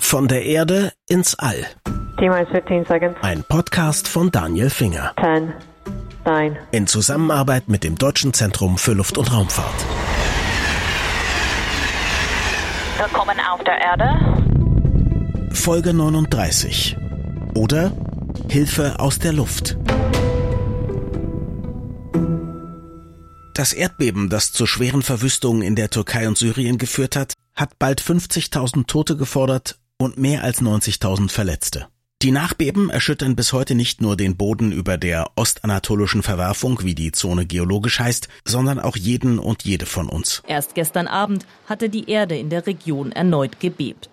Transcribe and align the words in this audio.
Von 0.00 0.26
der 0.26 0.44
Erde 0.44 0.92
ins 1.08 1.38
All. 1.38 1.64
T-minus 2.18 2.48
15 2.50 2.84
seconds. 2.86 3.16
Ein 3.22 3.44
Podcast 3.44 4.08
von 4.08 4.32
Daniel 4.32 4.68
Finger. 4.68 5.12
10, 5.20 5.52
9, 6.24 6.58
In 6.72 6.88
Zusammenarbeit 6.88 7.68
mit 7.68 7.84
dem 7.84 7.96
Deutschen 7.96 8.32
Zentrum 8.32 8.76
für 8.76 8.92
Luft- 8.92 9.18
und 9.18 9.32
Raumfahrt. 9.32 9.86
Willkommen 12.98 13.38
auf 13.38 13.62
der 13.62 13.80
Erde. 13.80 15.54
Folge 15.54 15.94
39. 15.94 16.96
Oder 17.54 17.92
Hilfe 18.48 18.98
aus 18.98 19.20
der 19.20 19.32
Luft. 19.32 19.76
Das 23.54 23.72
Erdbeben, 23.72 24.28
das 24.28 24.52
zu 24.52 24.66
schweren 24.66 25.02
Verwüstungen 25.02 25.62
in 25.62 25.76
der 25.76 25.90
Türkei 25.90 26.26
und 26.26 26.36
Syrien 26.36 26.78
geführt 26.78 27.14
hat, 27.14 27.34
hat 27.54 27.78
bald 27.78 28.00
50.000 28.00 28.86
Tote 28.86 29.16
gefordert 29.16 29.79
und 30.00 30.16
mehr 30.16 30.42
als 30.42 30.62
90.000 30.62 31.30
Verletzte. 31.30 31.86
Die 32.22 32.32
Nachbeben 32.32 32.90
erschüttern 32.90 33.34
bis 33.34 33.52
heute 33.52 33.74
nicht 33.74 34.02
nur 34.02 34.16
den 34.16 34.36
Boden 34.36 34.72
über 34.72 34.98
der 34.98 35.30
ostanatolischen 35.36 36.22
Verwerfung, 36.22 36.80
wie 36.82 36.94
die 36.94 37.12
Zone 37.12 37.46
geologisch 37.46 37.98
heißt, 37.98 38.28
sondern 38.44 38.78
auch 38.78 38.96
jeden 38.96 39.38
und 39.38 39.62
jede 39.62 39.86
von 39.86 40.08
uns. 40.08 40.42
Erst 40.46 40.74
gestern 40.74 41.06
Abend 41.06 41.46
hatte 41.66 41.88
die 41.88 42.10
Erde 42.10 42.36
in 42.36 42.50
der 42.50 42.66
Region 42.66 43.12
erneut 43.12 43.58
gebebt. 43.58 44.10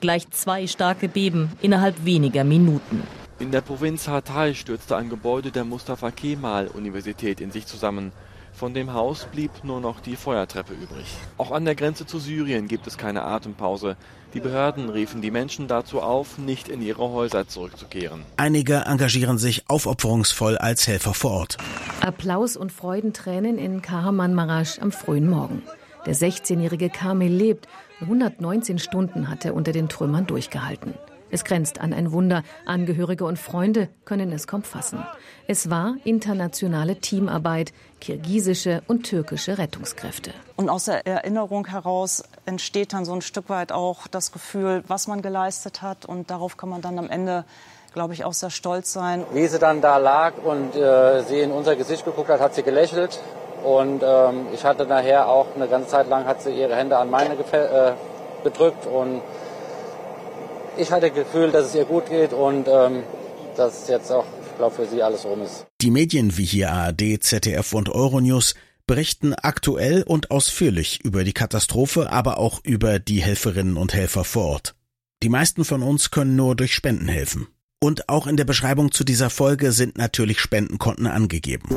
Gleich 0.00 0.30
zwei 0.30 0.66
starke 0.66 1.08
Beben 1.08 1.50
innerhalb 1.60 2.06
weniger 2.06 2.44
Minuten. 2.44 3.02
In 3.38 3.50
der 3.50 3.60
Provinz 3.60 4.08
Hatay 4.08 4.54
stürzte 4.54 4.96
ein 4.96 5.10
Gebäude 5.10 5.50
der 5.50 5.64
Mustafa 5.64 6.10
Kemal 6.10 6.68
Universität 6.68 7.40
in 7.40 7.50
sich 7.50 7.66
zusammen. 7.66 8.12
Von 8.54 8.72
dem 8.72 8.94
Haus 8.94 9.26
blieb 9.30 9.50
nur 9.62 9.80
noch 9.80 10.00
die 10.00 10.16
Feuertreppe 10.16 10.72
übrig. 10.74 11.06
Auch 11.38 11.50
an 11.50 11.64
der 11.64 11.74
Grenze 11.74 12.06
zu 12.06 12.18
Syrien 12.18 12.68
gibt 12.68 12.86
es 12.86 12.96
keine 12.96 13.24
Atempause. 13.24 13.96
Die 14.34 14.40
Behörden 14.40 14.88
riefen 14.88 15.20
die 15.20 15.30
Menschen 15.30 15.68
dazu 15.68 16.00
auf, 16.00 16.38
nicht 16.38 16.68
in 16.68 16.80
ihre 16.80 17.10
Häuser 17.10 17.46
zurückzukehren. 17.48 18.22
Einige 18.38 18.84
engagieren 18.86 19.36
sich 19.36 19.68
aufopferungsvoll 19.68 20.56
als 20.56 20.86
Helfer 20.88 21.12
vor 21.12 21.32
Ort. 21.32 21.58
Applaus 22.00 22.56
und 22.56 22.72
Freudentränen 22.72 23.58
in 23.58 23.82
Kahramanmaraş 23.82 24.80
am 24.80 24.90
frühen 24.90 25.28
Morgen. 25.28 25.62
Der 26.06 26.14
16-jährige 26.14 26.88
Kamil 26.88 27.32
lebt. 27.32 27.68
119 28.00 28.78
Stunden 28.78 29.28
hat 29.28 29.44
er 29.44 29.54
unter 29.54 29.72
den 29.72 29.88
Trümmern 29.88 30.26
durchgehalten. 30.26 30.94
Es 31.32 31.44
grenzt 31.44 31.80
an 31.80 31.94
ein 31.94 32.12
Wunder. 32.12 32.42
Angehörige 32.66 33.24
und 33.24 33.38
Freunde 33.38 33.88
können 34.04 34.30
es 34.32 34.46
kaum 34.46 34.62
fassen. 34.62 35.02
Es 35.48 35.70
war 35.70 35.94
internationale 36.04 36.96
Teamarbeit, 36.96 37.72
kirgisische 38.02 38.82
und 38.86 39.04
türkische 39.04 39.56
Rettungskräfte. 39.56 40.34
Und 40.56 40.68
aus 40.68 40.84
der 40.84 41.06
Erinnerung 41.06 41.66
heraus 41.66 42.22
entsteht 42.44 42.92
dann 42.92 43.06
so 43.06 43.14
ein 43.14 43.22
Stück 43.22 43.48
weit 43.48 43.72
auch 43.72 44.08
das 44.08 44.30
Gefühl, 44.30 44.84
was 44.88 45.06
man 45.06 45.22
geleistet 45.22 45.80
hat. 45.80 46.04
Und 46.04 46.30
darauf 46.30 46.58
kann 46.58 46.68
man 46.68 46.82
dann 46.82 46.98
am 46.98 47.08
Ende, 47.08 47.46
glaube 47.94 48.12
ich, 48.12 48.26
auch 48.26 48.34
sehr 48.34 48.50
stolz 48.50 48.92
sein. 48.92 49.24
Wie 49.32 49.46
sie 49.46 49.58
dann 49.58 49.80
da 49.80 49.96
lag 49.96 50.34
und 50.44 50.76
äh, 50.76 51.22
sie 51.22 51.40
in 51.40 51.50
unser 51.50 51.76
Gesicht 51.76 52.04
geguckt 52.04 52.28
hat, 52.28 52.40
hat 52.40 52.54
sie 52.54 52.62
gelächelt. 52.62 53.18
Und 53.64 54.02
ähm, 54.04 54.48
ich 54.52 54.66
hatte 54.66 54.84
nachher 54.84 55.28
auch 55.28 55.46
eine 55.56 55.66
ganze 55.66 55.88
Zeit 55.88 56.10
lang 56.10 56.26
hat 56.26 56.42
sie 56.42 56.50
ihre 56.50 56.76
Hände 56.76 56.98
an 56.98 57.08
meine 57.08 57.34
äh, 57.34 57.92
gedrückt 58.44 58.84
und 58.86 59.22
ich 60.76 60.90
hatte 60.90 61.08
das 61.08 61.14
Gefühl, 61.14 61.50
dass 61.50 61.68
es 61.68 61.74
ihr 61.74 61.84
gut 61.84 62.08
geht 62.08 62.32
und 62.32 62.66
ähm, 62.68 63.02
dass 63.56 63.88
jetzt 63.88 64.10
auch, 64.10 64.24
glaube, 64.56 64.74
für 64.74 64.86
sie 64.86 65.02
alles 65.02 65.24
rum 65.24 65.42
ist. 65.42 65.66
Die 65.80 65.90
Medien 65.90 66.36
wie 66.36 66.44
hier 66.44 66.72
ARD, 66.72 67.22
ZDF 67.22 67.72
und 67.72 67.88
Euronews 67.88 68.54
berichten 68.86 69.34
aktuell 69.34 70.02
und 70.02 70.30
ausführlich 70.30 71.00
über 71.04 71.24
die 71.24 71.32
Katastrophe, 71.32 72.10
aber 72.10 72.38
auch 72.38 72.60
über 72.64 72.98
die 72.98 73.22
Helferinnen 73.22 73.76
und 73.76 73.94
Helfer 73.94 74.24
vor 74.24 74.44
Ort. 74.46 74.74
Die 75.22 75.28
meisten 75.28 75.64
von 75.64 75.82
uns 75.82 76.10
können 76.10 76.36
nur 76.36 76.56
durch 76.56 76.74
Spenden 76.74 77.08
helfen. 77.08 77.46
Und 77.80 78.08
auch 78.08 78.26
in 78.26 78.36
der 78.36 78.44
Beschreibung 78.44 78.92
zu 78.92 79.04
dieser 79.04 79.30
Folge 79.30 79.72
sind 79.72 79.98
natürlich 79.98 80.40
Spendenkonten 80.40 81.06
angegeben. 81.06 81.68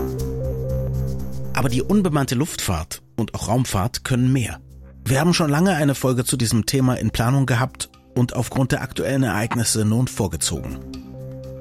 Aber 1.54 1.70
die 1.70 1.82
unbemannte 1.82 2.36
Luftfahrt 2.36 3.02
und 3.16 3.34
auch 3.34 3.48
Raumfahrt 3.48 4.04
können 4.04 4.32
mehr. 4.32 4.60
Wir 5.04 5.20
haben 5.20 5.34
schon 5.34 5.50
lange 5.50 5.76
eine 5.76 5.96
Folge 5.96 6.26
zu 6.26 6.38
diesem 6.38 6.66
Thema 6.66 6.96
in 6.96 7.12
Planung 7.12 7.46
gehabt 7.46 7.90
und 8.16 8.36
aufgrund 8.36 8.72
der 8.72 8.82
aktuellen 8.82 9.24
Ereignisse 9.24 9.86
nun 9.86 10.08
vorgezogen. 10.08 10.80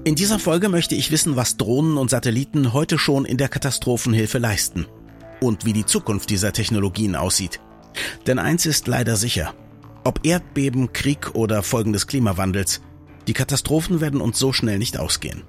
In 0.04 0.14
dieser 0.14 0.38
Folge 0.38 0.68
möchte 0.68 0.94
ich 0.94 1.10
wissen, 1.10 1.36
was 1.36 1.56
Drohnen 1.56 1.96
und 1.96 2.10
Satelliten 2.10 2.72
heute 2.72 2.98
schon 2.98 3.24
in 3.24 3.36
der 3.36 3.48
Katastrophenhilfe 3.48 4.38
leisten 4.38 4.86
und 5.40 5.64
wie 5.64 5.72
die 5.72 5.86
Zukunft 5.86 6.30
dieser 6.30 6.52
Technologien 6.52 7.16
aussieht. 7.16 7.60
Denn 8.26 8.38
eins 8.38 8.66
ist 8.66 8.86
leider 8.86 9.16
sicher. 9.16 9.54
Ob 10.04 10.20
Erdbeben, 10.24 10.92
Krieg 10.92 11.34
oder 11.34 11.62
Folgen 11.62 11.92
des 11.92 12.06
Klimawandels, 12.06 12.82
die 13.26 13.32
Katastrophen 13.32 14.00
werden 14.00 14.20
uns 14.20 14.38
so 14.38 14.52
schnell 14.52 14.78
nicht 14.78 14.98
ausgehen. 14.98 15.44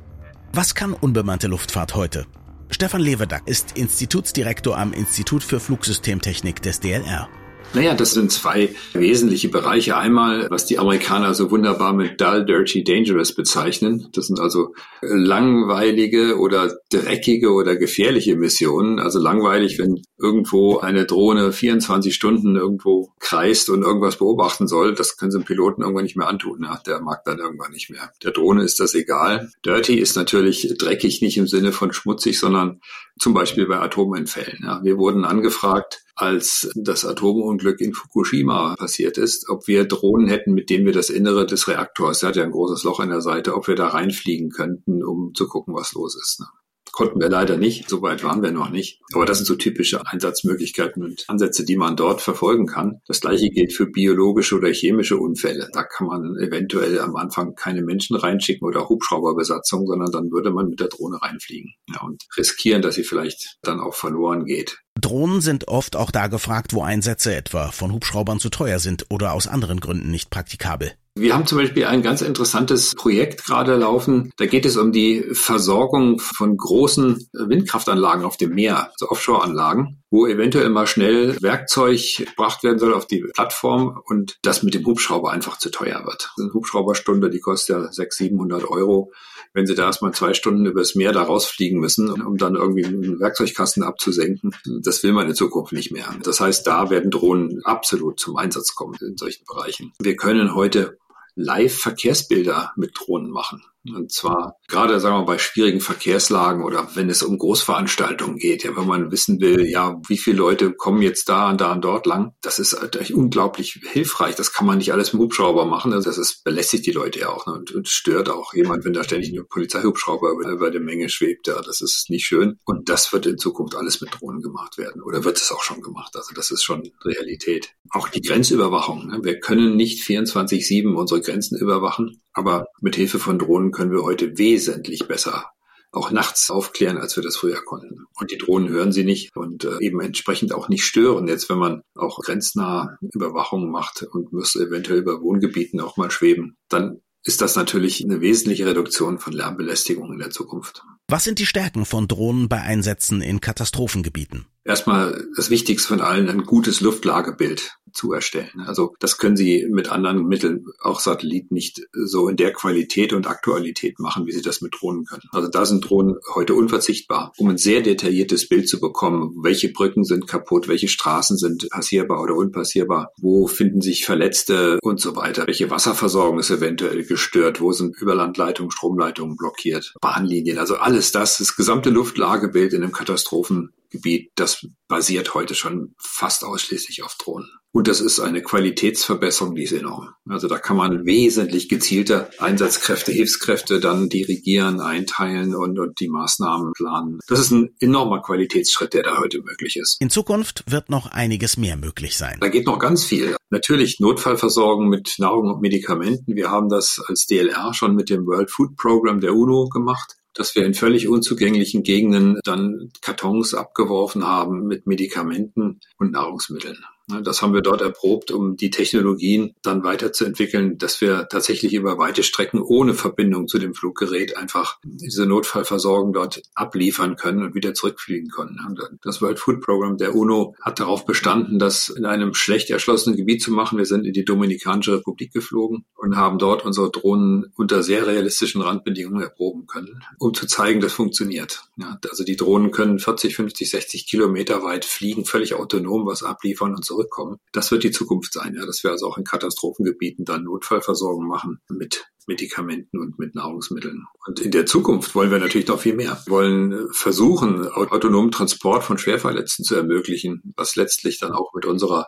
Was 0.53 0.75
kann 0.75 0.93
unbemannte 0.93 1.47
Luftfahrt 1.47 1.95
heute? 1.95 2.25
Stefan 2.69 3.01
Levedack 3.01 3.47
ist 3.47 3.77
Institutsdirektor 3.77 4.77
am 4.77 4.93
Institut 4.93 5.43
für 5.43 5.59
Flugsystemtechnik 5.59 6.61
des 6.61 6.79
DLR. 6.79 7.27
Naja, 7.73 7.93
das 7.93 8.13
sind 8.13 8.31
zwei 8.31 8.73
wesentliche 8.93 9.49
Bereiche. 9.49 9.97
Einmal, 9.97 10.49
was 10.49 10.65
die 10.65 10.79
Amerikaner 10.79 11.33
so 11.33 11.51
wunderbar 11.51 11.91
mit 11.91 12.21
dull, 12.21 12.45
dirty, 12.45 12.85
dangerous 12.85 13.35
bezeichnen. 13.35 14.07
Das 14.13 14.27
sind 14.27 14.39
also 14.39 14.73
langweilige 15.01 16.37
oder 16.39 16.73
dreckige 16.89 17.51
oder 17.51 17.75
gefährliche 17.75 18.37
Missionen. 18.37 18.99
Also 18.99 19.19
langweilig, 19.19 19.77
wenn 19.77 20.01
irgendwo 20.17 20.79
eine 20.79 21.05
Drohne 21.05 21.51
24 21.51 22.15
Stunden 22.15 22.55
irgendwo 22.55 23.11
kreist 23.19 23.69
und 23.69 23.83
irgendwas 23.83 24.17
beobachten 24.17 24.67
soll. 24.67 24.95
Das 24.95 25.17
können 25.17 25.31
sie 25.31 25.39
dem 25.39 25.45
Piloten 25.45 25.81
irgendwann 25.81 26.05
nicht 26.05 26.15
mehr 26.15 26.29
antun. 26.29 26.63
Ja, 26.63 26.81
der 26.85 27.01
mag 27.01 27.25
dann 27.25 27.39
irgendwann 27.39 27.71
nicht 27.71 27.89
mehr. 27.89 28.11
Der 28.23 28.31
Drohne 28.31 28.63
ist 28.63 28.79
das 28.79 28.93
egal. 28.95 29.51
Dirty 29.65 29.99
ist 29.99 30.15
natürlich 30.15 30.73
dreckig 30.77 31.21
nicht 31.21 31.37
im 31.37 31.47
Sinne 31.47 31.73
von 31.73 31.91
schmutzig, 31.91 32.39
sondern 32.39 32.79
zum 33.19 33.33
Beispiel 33.33 33.65
bei 33.65 33.79
Atomunfällen. 33.79 34.59
Ja, 34.63 34.81
wir 34.81 34.97
wurden 34.97 35.25
angefragt, 35.25 36.04
als 36.15 36.69
das 36.75 37.05
Atomunglück 37.05 37.81
in 37.81 37.93
Fukushima 37.93 38.75
passiert 38.77 39.17
ist, 39.17 39.49
ob 39.49 39.67
wir 39.67 39.85
Drohnen 39.85 40.27
hätten, 40.27 40.53
mit 40.53 40.69
denen 40.69 40.85
wir 40.85 40.93
das 40.93 41.09
Innere 41.09 41.45
des 41.45 41.67
Reaktors, 41.67 42.19
der 42.19 42.29
hat 42.29 42.35
ja 42.37 42.43
ein 42.43 42.51
großes 42.51 42.83
Loch 42.83 43.01
in 43.01 43.09
der 43.09 43.21
Seite, 43.21 43.53
ob 43.55 43.67
wir 43.67 43.75
da 43.75 43.89
reinfliegen 43.89 44.49
könnten, 44.49 45.03
um 45.03 45.33
zu 45.33 45.47
gucken, 45.47 45.75
was 45.75 45.93
los 45.93 46.15
ist. 46.15 46.39
Ne? 46.39 46.47
Konnten 46.95 47.19
wir 47.19 47.27
leider 47.27 47.57
nicht, 47.57 47.89
so 47.89 48.01
weit 48.01 48.23
waren 48.23 48.41
wir 48.41 48.53
noch 48.53 48.69
nicht. 48.69 49.01
Aber 49.13 49.25
das 49.25 49.39
sind 49.39 49.47
so 49.47 49.55
typische 49.55 50.07
Einsatzmöglichkeiten 50.07 51.03
und 51.03 51.25
Ansätze, 51.27 51.65
die 51.65 51.75
man 51.75 51.97
dort 51.97 52.21
verfolgen 52.21 52.67
kann. 52.67 53.01
Das 53.05 53.19
gleiche 53.19 53.49
gilt 53.49 53.73
für 53.73 53.85
biologische 53.85 54.55
oder 54.55 54.69
chemische 54.69 55.17
Unfälle. 55.17 55.67
Da 55.73 55.83
kann 55.83 56.07
man 56.07 56.37
eventuell 56.37 57.01
am 57.01 57.17
Anfang 57.17 57.53
keine 57.55 57.81
Menschen 57.81 58.15
reinschicken 58.15 58.65
oder 58.65 58.87
Hubschrauberbesatzung, 58.87 59.85
sondern 59.85 60.09
dann 60.09 60.31
würde 60.31 60.51
man 60.51 60.69
mit 60.69 60.79
der 60.79 60.87
Drohne 60.87 61.21
reinfliegen 61.21 61.73
ja, 61.93 61.99
und 61.99 62.23
riskieren, 62.37 62.81
dass 62.81 62.95
sie 62.95 63.03
vielleicht 63.03 63.57
dann 63.61 63.81
auch 63.81 63.93
verloren 63.93 64.45
geht. 64.45 64.77
Drohnen 64.97 65.41
sind 65.41 65.67
oft 65.67 65.97
auch 65.97 66.11
da 66.11 66.27
gefragt, 66.27 66.71
wo 66.71 66.81
Einsätze 66.81 67.35
etwa 67.35 67.71
von 67.71 67.91
Hubschraubern 67.91 68.39
zu 68.39 68.47
teuer 68.47 68.79
sind 68.79 69.07
oder 69.09 69.33
aus 69.33 69.47
anderen 69.47 69.81
Gründen 69.81 70.11
nicht 70.11 70.29
praktikabel. 70.29 70.93
Wir 71.17 71.33
haben 71.33 71.47
zum 71.47 71.59
Beispiel 71.59 71.85
ein 71.85 72.01
ganz 72.01 72.21
interessantes 72.21 72.93
Projekt 72.93 73.45
gerade 73.45 73.77
laufen. 73.77 74.33
Da 74.35 74.47
geht 74.47 74.65
es 74.65 74.75
um 74.75 74.91
die 74.91 75.23
Versorgung 75.31 76.19
von 76.19 76.57
großen 76.57 77.29
Windkraftanlagen 77.31 78.25
auf 78.25 78.35
dem 78.35 78.53
Meer, 78.53 78.91
also 78.91 79.07
Offshore-Anlagen, 79.07 80.03
wo 80.11 80.27
eventuell 80.27 80.67
mal 80.67 80.87
schnell 80.87 81.41
Werkzeug 81.41 82.01
gebracht 82.17 82.65
werden 82.65 82.79
soll 82.79 82.93
auf 82.93 83.07
die 83.07 83.23
Plattform 83.33 83.97
und 84.03 84.37
das 84.41 84.61
mit 84.61 84.73
dem 84.73 84.85
Hubschrauber 84.85 85.31
einfach 85.31 85.57
zu 85.57 85.71
teuer 85.71 86.05
wird. 86.05 86.31
Eine 86.37 86.53
Hubschrauberstunde, 86.53 87.29
die 87.29 87.39
kostet 87.39 87.77
ja 87.77 87.93
600, 87.93 88.13
700 88.13 88.69
Euro. 88.69 89.13
Wenn 89.53 89.65
Sie 89.65 89.75
da 89.75 89.85
erstmal 89.85 90.13
zwei 90.13 90.33
Stunden 90.33 90.65
übers 90.65 90.95
Meer 90.95 91.13
da 91.13 91.23
rausfliegen 91.23 91.79
müssen, 91.79 92.09
um 92.09 92.35
dann 92.35 92.55
irgendwie 92.55 92.83
einen 92.83 93.21
Werkzeugkasten 93.21 93.83
abzusenken, 93.83 94.53
das 94.81 95.01
will 95.01 95.13
man 95.13 95.29
in 95.29 95.35
Zukunft 95.35 95.71
nicht 95.71 95.91
mehr. 95.91 96.13
Das 96.23 96.41
heißt, 96.41 96.67
da 96.67 96.89
werden 96.89 97.09
Drohnen 97.09 97.61
absolut 97.63 98.19
zum 98.19 98.35
Einsatz 98.35 98.75
kommen 98.75 98.97
in 98.99 99.15
solchen 99.15 99.45
Bereichen. 99.45 99.93
Wir 100.01 100.17
können 100.17 100.53
heute 100.55 100.97
Live-Verkehrsbilder 101.35 102.73
mit 102.75 102.91
Drohnen 102.97 103.29
machen. 103.29 103.63
Und 103.93 104.11
zwar 104.11 104.57
gerade, 104.67 104.99
sagen 104.99 105.17
wir, 105.17 105.25
bei 105.25 105.37
schwierigen 105.37 105.81
Verkehrslagen 105.81 106.63
oder 106.63 106.89
wenn 106.95 107.09
es 107.09 107.23
um 107.23 107.37
Großveranstaltungen 107.37 108.37
geht, 108.37 108.63
ja, 108.63 108.75
wenn 108.75 108.87
man 108.87 109.11
wissen 109.11 109.39
will, 109.39 109.65
ja, 109.65 110.01
wie 110.07 110.17
viele 110.17 110.37
Leute 110.37 110.73
kommen 110.73 111.01
jetzt 111.01 111.29
da 111.29 111.49
und 111.49 111.61
da 111.61 111.73
und 111.73 111.81
dort 111.83 112.05
lang, 112.05 112.33
das 112.41 112.59
ist 112.59 112.73
natürlich 112.73 113.13
unglaublich 113.13 113.79
hilfreich. 113.91 114.35
Das 114.35 114.53
kann 114.53 114.65
man 114.65 114.79
nicht 114.79 114.91
alles 114.91 115.13
mit 115.13 115.21
Hubschrauber 115.21 115.65
machen. 115.65 115.93
Also 115.93 116.09
das 116.09 116.17
ist, 116.17 116.43
belästigt 116.43 116.85
die 116.85 116.91
Leute 116.91 117.19
ja 117.19 117.29
auch 117.29 117.45
ne, 117.45 117.53
und, 117.53 117.71
und 117.71 117.87
stört 117.87 118.29
auch 118.29 118.53
jemand, 118.53 118.85
wenn 118.85 118.93
da 118.93 119.03
ständig 119.03 119.31
ein 119.31 119.47
Polizeihubschrauber 119.47 120.31
über, 120.31 120.49
über 120.49 120.71
der 120.71 120.81
Menge 120.81 121.09
schwebt. 121.09 121.47
Ja, 121.47 121.61
das 121.61 121.81
ist 121.81 122.09
nicht 122.09 122.25
schön. 122.25 122.59
Und 122.65 122.89
das 122.89 123.13
wird 123.13 123.25
in 123.25 123.37
Zukunft 123.37 123.75
alles 123.75 124.01
mit 124.01 124.19
Drohnen 124.19 124.41
gemacht 124.41 124.77
werden 124.77 125.01
oder 125.01 125.23
wird 125.23 125.37
es 125.37 125.51
auch 125.51 125.63
schon 125.63 125.81
gemacht. 125.81 126.15
Also 126.15 126.33
das 126.33 126.51
ist 126.51 126.63
schon 126.63 126.83
Realität. 127.03 127.73
Auch 127.91 128.09
die 128.09 128.21
Grenzüberwachung. 128.21 129.07
Ne? 129.07 129.19
Wir 129.23 129.39
können 129.39 129.75
nicht 129.75 130.03
24-7 130.03 130.93
unsere 130.93 131.21
Grenzen 131.21 131.57
überwachen, 131.57 132.21
aber 132.33 132.67
mit 132.81 132.95
Hilfe 132.95 133.19
von 133.19 133.39
Drohnen 133.39 133.71
können 133.75 133.91
wir 133.91 134.03
heute 134.03 134.37
wesentlich 134.37 135.07
besser 135.07 135.51
auch 135.91 136.11
nachts 136.11 136.49
aufklären, 136.49 136.97
als 136.97 137.15
wir 137.15 137.23
das 137.23 137.37
früher 137.37 137.63
konnten. 137.63 138.05
Und 138.19 138.31
die 138.31 138.37
Drohnen 138.37 138.69
hören 138.69 138.91
sie 138.91 139.03
nicht 139.03 139.35
und 139.35 139.63
äh, 139.63 139.77
eben 139.79 140.01
entsprechend 140.01 140.53
auch 140.53 140.67
nicht 140.67 140.83
stören. 140.83 141.27
Jetzt, 141.27 141.49
wenn 141.49 141.57
man 141.57 141.81
auch 141.95 142.19
grenznahe 142.19 142.97
Überwachung 143.13 143.69
macht 143.71 144.03
und 144.03 144.33
muss 144.33 144.55
eventuell 144.55 144.99
über 144.99 145.21
Wohngebieten 145.21 145.79
auch 145.79 145.97
mal 145.97 146.11
schweben, 146.11 146.57
dann 146.69 147.01
ist 147.23 147.41
das 147.41 147.55
natürlich 147.55 148.03
eine 148.03 148.21
wesentliche 148.21 148.67
Reduktion 148.67 149.17
von 149.17 149.33
Lärmbelästigung 149.33 150.11
in 150.13 150.19
der 150.19 150.29
Zukunft. 150.29 150.83
Was 151.07 151.23
sind 151.23 151.39
die 151.39 151.47
Stärken 151.47 151.85
von 151.85 152.07
Drohnen 152.07 152.49
bei 152.49 152.61
Einsätzen 152.61 153.21
in 153.21 153.41
Katastrophengebieten? 153.41 154.45
Erstmal 154.63 155.27
das 155.35 155.49
Wichtigste 155.49 155.87
von 155.87 156.01
allen, 156.01 156.29
ein 156.29 156.43
gutes 156.43 156.81
Luftlagebild 156.81 157.77
zu 157.95 158.13
erstellen. 158.13 158.63
Also 158.65 158.93
das 158.99 159.17
können 159.17 159.37
Sie 159.37 159.67
mit 159.69 159.89
anderen 159.89 160.27
Mitteln, 160.27 160.65
auch 160.81 160.99
Satelliten, 160.99 161.53
nicht 161.53 161.81
so 161.93 162.27
in 162.27 162.35
der 162.35 162.53
Qualität 162.53 163.13
und 163.13 163.27
Aktualität 163.27 163.99
machen, 163.99 164.25
wie 164.27 164.31
Sie 164.31 164.41
das 164.41 164.61
mit 164.61 164.75
Drohnen 164.79 165.05
können. 165.05 165.23
Also 165.31 165.47
da 165.47 165.65
sind 165.65 165.89
Drohnen 165.89 166.17
heute 166.33 166.53
unverzichtbar, 166.53 167.31
um 167.37 167.49
ein 167.49 167.57
sehr 167.57 167.81
detailliertes 167.81 168.47
Bild 168.47 168.69
zu 168.69 168.79
bekommen. 168.79 169.35
Welche 169.41 169.71
Brücken 169.71 170.03
sind 170.03 170.27
kaputt, 170.27 170.67
welche 170.67 170.87
Straßen 170.87 171.37
sind 171.37 171.69
passierbar 171.69 172.21
oder 172.21 172.35
unpassierbar, 172.35 173.11
wo 173.17 173.47
finden 173.47 173.81
sich 173.81 174.05
Verletzte 174.05 174.79
und 174.81 174.99
so 174.99 175.15
weiter. 175.15 175.47
Welche 175.47 175.69
Wasserversorgung 175.69 176.39
ist 176.39 176.51
eventuell 176.51 177.03
gestört, 177.03 177.61
wo 177.61 177.71
sind 177.71 177.95
Überlandleitungen, 177.99 178.71
Stromleitungen 178.71 179.37
blockiert, 179.37 179.93
Bahnlinien, 180.01 180.57
also 180.57 180.75
alles 180.75 181.11
das, 181.11 181.37
das 181.37 181.55
gesamte 181.55 181.89
Luftlagebild 181.89 182.73
in 182.73 182.83
einem 182.83 182.91
Katastrophen 182.91 183.71
Gebiet, 183.95 184.31
das 184.35 184.67
basiert 184.87 185.33
heute 185.33 185.55
schon 185.55 185.95
fast 185.97 186.43
ausschließlich 186.43 187.03
auf 187.03 187.15
Drohnen. 187.15 187.49
Und 187.75 187.89
das 187.89 187.99
ist 187.99 188.21
eine 188.21 188.41
Qualitätsverbesserung, 188.41 189.53
die 189.53 189.63
ist 189.63 189.73
enorm. 189.73 190.07
Also 190.29 190.47
da 190.47 190.57
kann 190.57 190.77
man 190.77 191.05
wesentlich 191.05 191.67
gezielter 191.67 192.29
Einsatzkräfte, 192.39 193.11
Hilfskräfte 193.11 193.81
dann 193.81 194.07
dirigieren, 194.07 194.79
einteilen 194.79 195.53
und, 195.53 195.77
und 195.77 195.99
die 195.99 196.07
Maßnahmen 196.07 196.71
planen. 196.71 197.19
Das 197.27 197.41
ist 197.41 197.51
ein 197.51 197.75
enormer 197.81 198.21
Qualitätsschritt, 198.21 198.93
der 198.93 199.03
da 199.03 199.17
heute 199.19 199.41
möglich 199.41 199.75
ist. 199.75 199.97
In 199.99 200.09
Zukunft 200.09 200.63
wird 200.71 200.89
noch 200.89 201.07
einiges 201.07 201.57
mehr 201.57 201.75
möglich 201.75 202.15
sein. 202.15 202.37
Da 202.39 202.47
geht 202.47 202.65
noch 202.65 202.79
ganz 202.79 203.03
viel. 203.03 203.35
Natürlich 203.49 203.99
Notfallversorgung 203.99 204.87
mit 204.87 205.15
Nahrung 205.17 205.49
und 205.49 205.61
Medikamenten. 205.61 206.37
Wir 206.37 206.49
haben 206.49 206.69
das 206.69 207.03
als 207.05 207.25
DLR 207.25 207.73
schon 207.73 207.93
mit 207.93 208.09
dem 208.09 208.25
World 208.25 208.51
Food 208.51 208.77
Program 208.77 209.19
der 209.19 209.35
UNO 209.35 209.67
gemacht 209.67 210.15
dass 210.37 210.53
wir 210.53 210.65
in 210.65 210.73
völlig 210.73 211.07
unzugänglichen 211.07 211.83
Gegenden 211.83 212.41
dann 212.43 212.91
Kartons 212.99 213.53
abgeworfen 213.53 214.27
haben 214.27 214.67
mit 214.67 214.85
Medikamenten 214.85 215.79
und 215.97 216.11
Nahrungsmitteln. 216.11 216.83
Ne, 217.07 217.21
das 217.21 217.43
haben 217.43 217.53
wir 217.53 217.61
dort 217.61 217.81
erprobt, 217.81 218.31
um 218.31 218.55
die 218.57 218.71
Technologien 218.71 219.53
dann 219.61 219.83
weiterzuentwickeln, 219.83 220.79
dass 220.79 221.01
wir 221.01 221.27
tatsächlich 221.29 221.73
über 221.75 221.99
weite 221.99 222.23
Strecken 222.23 222.59
ohne 222.61 222.95
Verbindung 222.95 223.47
zu 223.47 223.59
dem 223.59 223.75
Fluggerät 223.75 224.37
einfach 224.37 224.79
diese 224.83 225.27
Notfallversorgung 225.27 226.13
dort 226.13 226.41
abliefern 226.55 227.15
können 227.15 227.43
und 227.43 227.53
wieder 227.53 227.75
zurückfliegen 227.75 228.29
können. 228.29 228.57
Das 229.03 229.21
World 229.21 229.39
Food 229.39 229.61
Program 229.61 229.97
der 229.97 230.15
UNO 230.15 230.55
hat 230.61 230.79
darauf 230.79 231.05
bestanden, 231.05 231.59
das 231.59 231.89
in 231.89 232.05
einem 232.05 232.33
schlecht 232.33 232.71
erschlossenen 232.71 233.17
Gebiet 233.17 233.43
zu 233.43 233.51
machen. 233.51 233.77
Wir 233.77 233.85
sind 233.85 234.07
in 234.07 234.13
die 234.13 234.25
Dominikanische 234.25 234.97
Republik 234.97 235.31
geflogen 235.31 235.85
und 235.95 236.15
haben 236.15 236.39
dort 236.39 236.65
unsere 236.65 236.89
Drohnen 236.89 237.51
unter 237.55 237.83
sehr 237.83 238.07
realistischen 238.07 238.61
Randbedingungen 238.61 239.21
erproben 239.21 239.67
können, 239.67 240.01
um 240.17 240.33
zu 240.33 240.47
zeigen, 240.47 240.79
das 240.79 240.93
funktioniert. 240.93 241.65
Also 242.09 242.23
die 242.23 242.35
Drohnen 242.35 242.71
können 242.71 242.97
40, 242.97 243.35
50, 243.35 243.69
60 243.69 244.07
Kilometer 244.07 244.63
weit 244.63 244.85
fliegen, 244.85 245.25
völlig 245.25 245.53
autonom 245.53 246.07
was 246.07 246.23
abliefern 246.23 246.73
und 246.73 246.83
so 246.83 246.94
zurückkommen. 246.95 247.37
Das 247.51 247.71
wird 247.71 247.83
die 247.83 247.91
Zukunft 247.91 248.33
sein, 248.33 248.55
ja, 248.55 248.65
dass 248.65 248.83
wir 248.83 248.91
also 248.91 249.07
auch 249.07 249.17
in 249.17 249.23
Katastrophengebieten 249.23 250.25
dann 250.25 250.43
Notfallversorgung 250.43 251.27
machen 251.27 251.59
mit 251.69 252.05
Medikamenten 252.27 252.99
und 252.99 253.19
mit 253.19 253.35
Nahrungsmitteln. 253.35 254.05
Und 254.25 254.39
in 254.39 254.51
der 254.51 254.65
Zukunft 254.65 255.13
wollen 255.13 255.31
wir 255.31 255.39
natürlich 255.39 255.67
noch 255.67 255.79
viel 255.79 255.95
mehr. 255.95 256.19
Wir 256.25 256.31
wollen 256.31 256.87
versuchen, 256.91 257.67
autonomen 257.67 258.31
Transport 258.31 258.83
von 258.83 258.97
Schwerverletzten 258.97 259.63
zu 259.63 259.75
ermöglichen, 259.75 260.53
was 260.55 260.75
letztlich 260.75 261.19
dann 261.19 261.33
auch 261.33 261.53
mit 261.53 261.65
unserer 261.65 262.07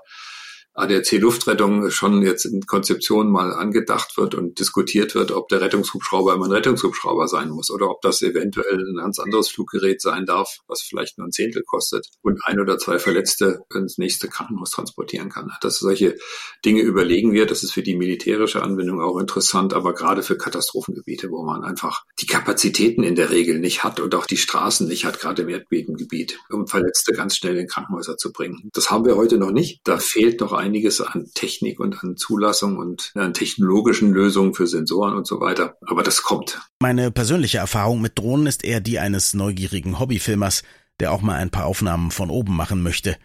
ADAC-Luftrettung 0.77 1.89
schon 1.89 2.21
jetzt 2.21 2.45
in 2.45 2.61
Konzeption 2.61 3.31
mal 3.31 3.51
angedacht 3.51 4.15
wird 4.15 4.35
und 4.35 4.59
diskutiert 4.59 5.15
wird, 5.15 5.31
ob 5.31 5.49
der 5.49 5.59
Rettungshubschrauber 5.59 6.35
immer 6.35 6.45
ein 6.45 6.51
Rettungshubschrauber 6.51 7.27
sein 7.27 7.49
muss 7.49 7.71
oder 7.71 7.89
ob 7.89 8.01
das 8.01 8.21
eventuell 8.21 8.77
ein 8.77 8.97
ganz 8.97 9.17
anderes 9.17 9.49
Fluggerät 9.49 10.01
sein 10.01 10.27
darf, 10.27 10.59
was 10.67 10.83
vielleicht 10.83 11.17
nur 11.17 11.27
ein 11.27 11.31
Zehntel 11.31 11.63
kostet 11.63 12.07
und 12.21 12.39
ein 12.45 12.59
oder 12.59 12.77
zwei 12.77 12.99
Verletzte 12.99 13.61
ins 13.73 13.97
nächste 13.97 14.27
Krankenhaus 14.27 14.69
transportieren 14.69 15.29
kann. 15.29 15.51
Dass 15.61 15.79
solche 15.79 16.15
Dinge 16.63 16.81
überlegen 16.81 17.33
wir. 17.33 17.47
Das 17.47 17.63
ist 17.63 17.73
für 17.73 17.81
die 17.81 17.95
militärische 17.95 18.61
Anwendung 18.61 19.01
auch 19.01 19.17
interessant, 19.17 19.73
aber 19.73 19.95
gerade 19.95 20.21
für 20.21 20.37
Katastrophengebiete, 20.37 21.31
wo 21.31 21.43
man 21.43 21.63
einfach 21.63 22.03
die 22.19 22.27
Kapazitäten 22.27 23.01
in 23.01 23.15
der 23.15 23.31
Regel 23.31 23.59
nicht 23.59 23.83
hat 23.83 23.99
und 23.99 24.13
auch 24.13 24.27
die 24.27 24.37
Straßen 24.37 24.87
nicht 24.87 25.05
hat, 25.05 25.19
gerade 25.19 25.41
im 25.41 25.49
Erdbebengebiet, 25.49 26.37
um 26.51 26.67
Verletzte 26.67 27.13
ganz 27.13 27.35
schnell 27.35 27.57
in 27.57 27.67
Krankenhäuser 27.67 28.17
zu 28.17 28.31
bringen. 28.31 28.69
Das 28.73 28.91
haben 28.91 29.05
wir 29.05 29.15
heute 29.15 29.39
noch 29.39 29.51
nicht. 29.51 29.81
Da 29.83 29.97
fehlt 29.97 30.39
noch 30.39 30.53
ein 30.53 30.66
einiges 30.67 31.01
an 31.01 31.29
Technik 31.33 31.79
und 31.79 32.03
an 32.03 32.17
Zulassung 32.17 32.77
und 32.77 33.11
an 33.15 33.33
technologischen 33.33 34.11
Lösungen 34.11 34.53
für 34.53 34.67
Sensoren 34.67 35.15
und 35.15 35.25
so 35.25 35.39
weiter. 35.39 35.77
Aber 35.81 36.03
das 36.03 36.21
kommt. 36.21 36.59
Meine 36.79 37.09
persönliche 37.11 37.57
Erfahrung 37.57 38.01
mit 38.01 38.19
Drohnen 38.19 38.47
ist 38.47 38.63
eher 38.63 38.81
die 38.81 38.99
eines 38.99 39.33
neugierigen 39.33 39.99
Hobbyfilmers, 39.99 40.63
der 40.99 41.11
auch 41.11 41.21
mal 41.21 41.35
ein 41.35 41.49
paar 41.49 41.65
Aufnahmen 41.65 42.11
von 42.11 42.29
oben 42.29 42.55
machen 42.55 42.83
möchte. 42.83 43.17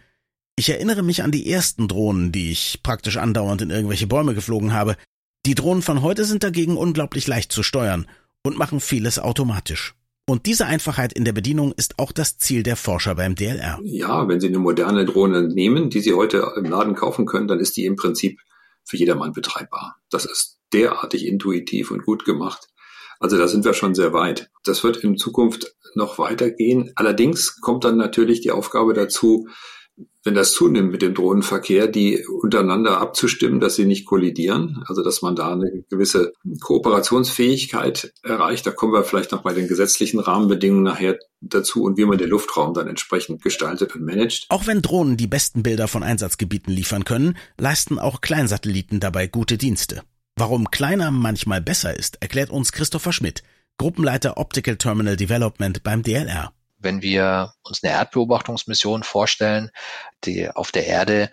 Ich 0.55 0.69
erinnere 0.69 1.03
mich 1.03 1.23
an 1.23 1.31
die 1.31 1.49
ersten 1.49 1.87
Drohnen, 1.87 2.31
die 2.31 2.51
ich 2.51 2.81
praktisch 2.83 3.17
andauernd 3.17 3.61
in 3.61 3.71
irgendwelche 3.71 4.07
Bäume 4.07 4.35
geflogen 4.35 4.73
habe. 4.73 4.95
Die 5.45 5.55
Drohnen 5.55 5.81
von 5.81 6.01
heute 6.01 6.25
sind 6.25 6.43
dagegen 6.43 6.77
unglaublich 6.77 7.27
leicht 7.27 7.51
zu 7.51 7.63
steuern 7.63 8.07
und 8.43 8.57
machen 8.57 8.79
vieles 8.79 9.19
automatisch. 9.19 9.95
Und 10.25 10.45
diese 10.45 10.65
Einfachheit 10.65 11.11
in 11.11 11.25
der 11.25 11.33
Bedienung 11.33 11.73
ist 11.73 11.99
auch 11.99 12.13
das 12.13 12.37
Ziel 12.37 12.63
der 12.63 12.77
Forscher 12.77 13.15
beim 13.15 13.35
DLR. 13.35 13.79
Ja, 13.83 14.27
wenn 14.29 14.39
Sie 14.39 14.47
eine 14.47 14.59
moderne 14.59 15.03
Drohne 15.05 15.49
nehmen, 15.49 15.89
die 15.89 15.99
Sie 15.99 16.13
heute 16.13 16.53
im 16.55 16.63
Laden 16.63 16.95
kaufen 16.95 17.25
können, 17.25 17.49
dann 17.49 17.59
ist 17.59 17.75
die 17.75 17.85
im 17.85 17.97
Prinzip 17.97 18.39
für 18.85 18.95
jedermann 18.95 19.33
betreibbar. 19.33 19.97
Das 20.09 20.23
ist 20.25 20.59
derartig 20.71 21.27
intuitiv 21.27 21.91
und 21.91 22.05
gut 22.05 22.23
gemacht. 22.23 22.69
Also 23.19 23.37
da 23.37 23.47
sind 23.47 23.65
wir 23.65 23.73
schon 23.73 23.95
sehr 23.95 24.13
weit. 24.13 24.49
Das 24.63 24.83
wird 24.83 24.97
in 24.97 25.17
Zukunft 25.17 25.75
noch 25.93 26.17
weitergehen. 26.17 26.91
Allerdings 26.95 27.59
kommt 27.59 27.83
dann 27.83 27.97
natürlich 27.97 28.41
die 28.41 28.51
Aufgabe 28.51 28.93
dazu, 28.93 29.47
wenn 30.23 30.35
das 30.35 30.53
zunimmt 30.53 30.91
mit 30.91 31.01
dem 31.01 31.13
Drohnenverkehr, 31.13 31.87
die 31.87 32.25
untereinander 32.25 32.99
abzustimmen, 32.99 33.59
dass 33.59 33.75
sie 33.75 33.85
nicht 33.85 34.05
kollidieren, 34.05 34.83
also 34.87 35.03
dass 35.03 35.21
man 35.21 35.35
da 35.35 35.51
eine 35.51 35.83
gewisse 35.89 36.33
Kooperationsfähigkeit 36.61 38.13
erreicht. 38.23 38.65
Da 38.65 38.71
kommen 38.71 38.93
wir 38.93 39.03
vielleicht 39.03 39.33
noch 39.33 39.43
bei 39.43 39.53
den 39.53 39.67
gesetzlichen 39.67 40.19
Rahmenbedingungen 40.19 40.83
nachher 40.83 41.19
dazu 41.41 41.83
und 41.83 41.97
wie 41.97 42.05
man 42.05 42.17
den 42.17 42.29
Luftraum 42.29 42.73
dann 42.73 42.87
entsprechend 42.87 43.41
gestaltet 43.41 43.95
und 43.95 44.05
managt. 44.05 44.45
Auch 44.49 44.65
wenn 44.65 44.81
Drohnen 44.81 45.17
die 45.17 45.27
besten 45.27 45.61
Bilder 45.61 45.89
von 45.89 46.03
Einsatzgebieten 46.03 46.73
liefern 46.73 47.03
können, 47.03 47.37
leisten 47.59 47.99
auch 47.99 48.21
Kleinsatelliten 48.21 49.01
dabei 49.01 49.27
gute 49.27 49.57
Dienste. 49.57 50.03
Warum 50.37 50.71
kleiner 50.71 51.11
manchmal 51.11 51.61
besser 51.61 51.97
ist, 51.97 52.21
erklärt 52.21 52.49
uns 52.49 52.71
Christopher 52.71 53.11
Schmidt, 53.11 53.43
Gruppenleiter 53.77 54.37
Optical 54.37 54.77
Terminal 54.77 55.17
Development 55.17 55.83
beim 55.83 56.01
DLR 56.01 56.53
wenn 56.83 57.01
wir 57.01 57.53
uns 57.63 57.83
eine 57.83 57.93
Erdbeobachtungsmission 57.93 59.03
vorstellen, 59.03 59.71
die 60.23 60.49
auf 60.49 60.71
der 60.71 60.85
Erde 60.87 61.29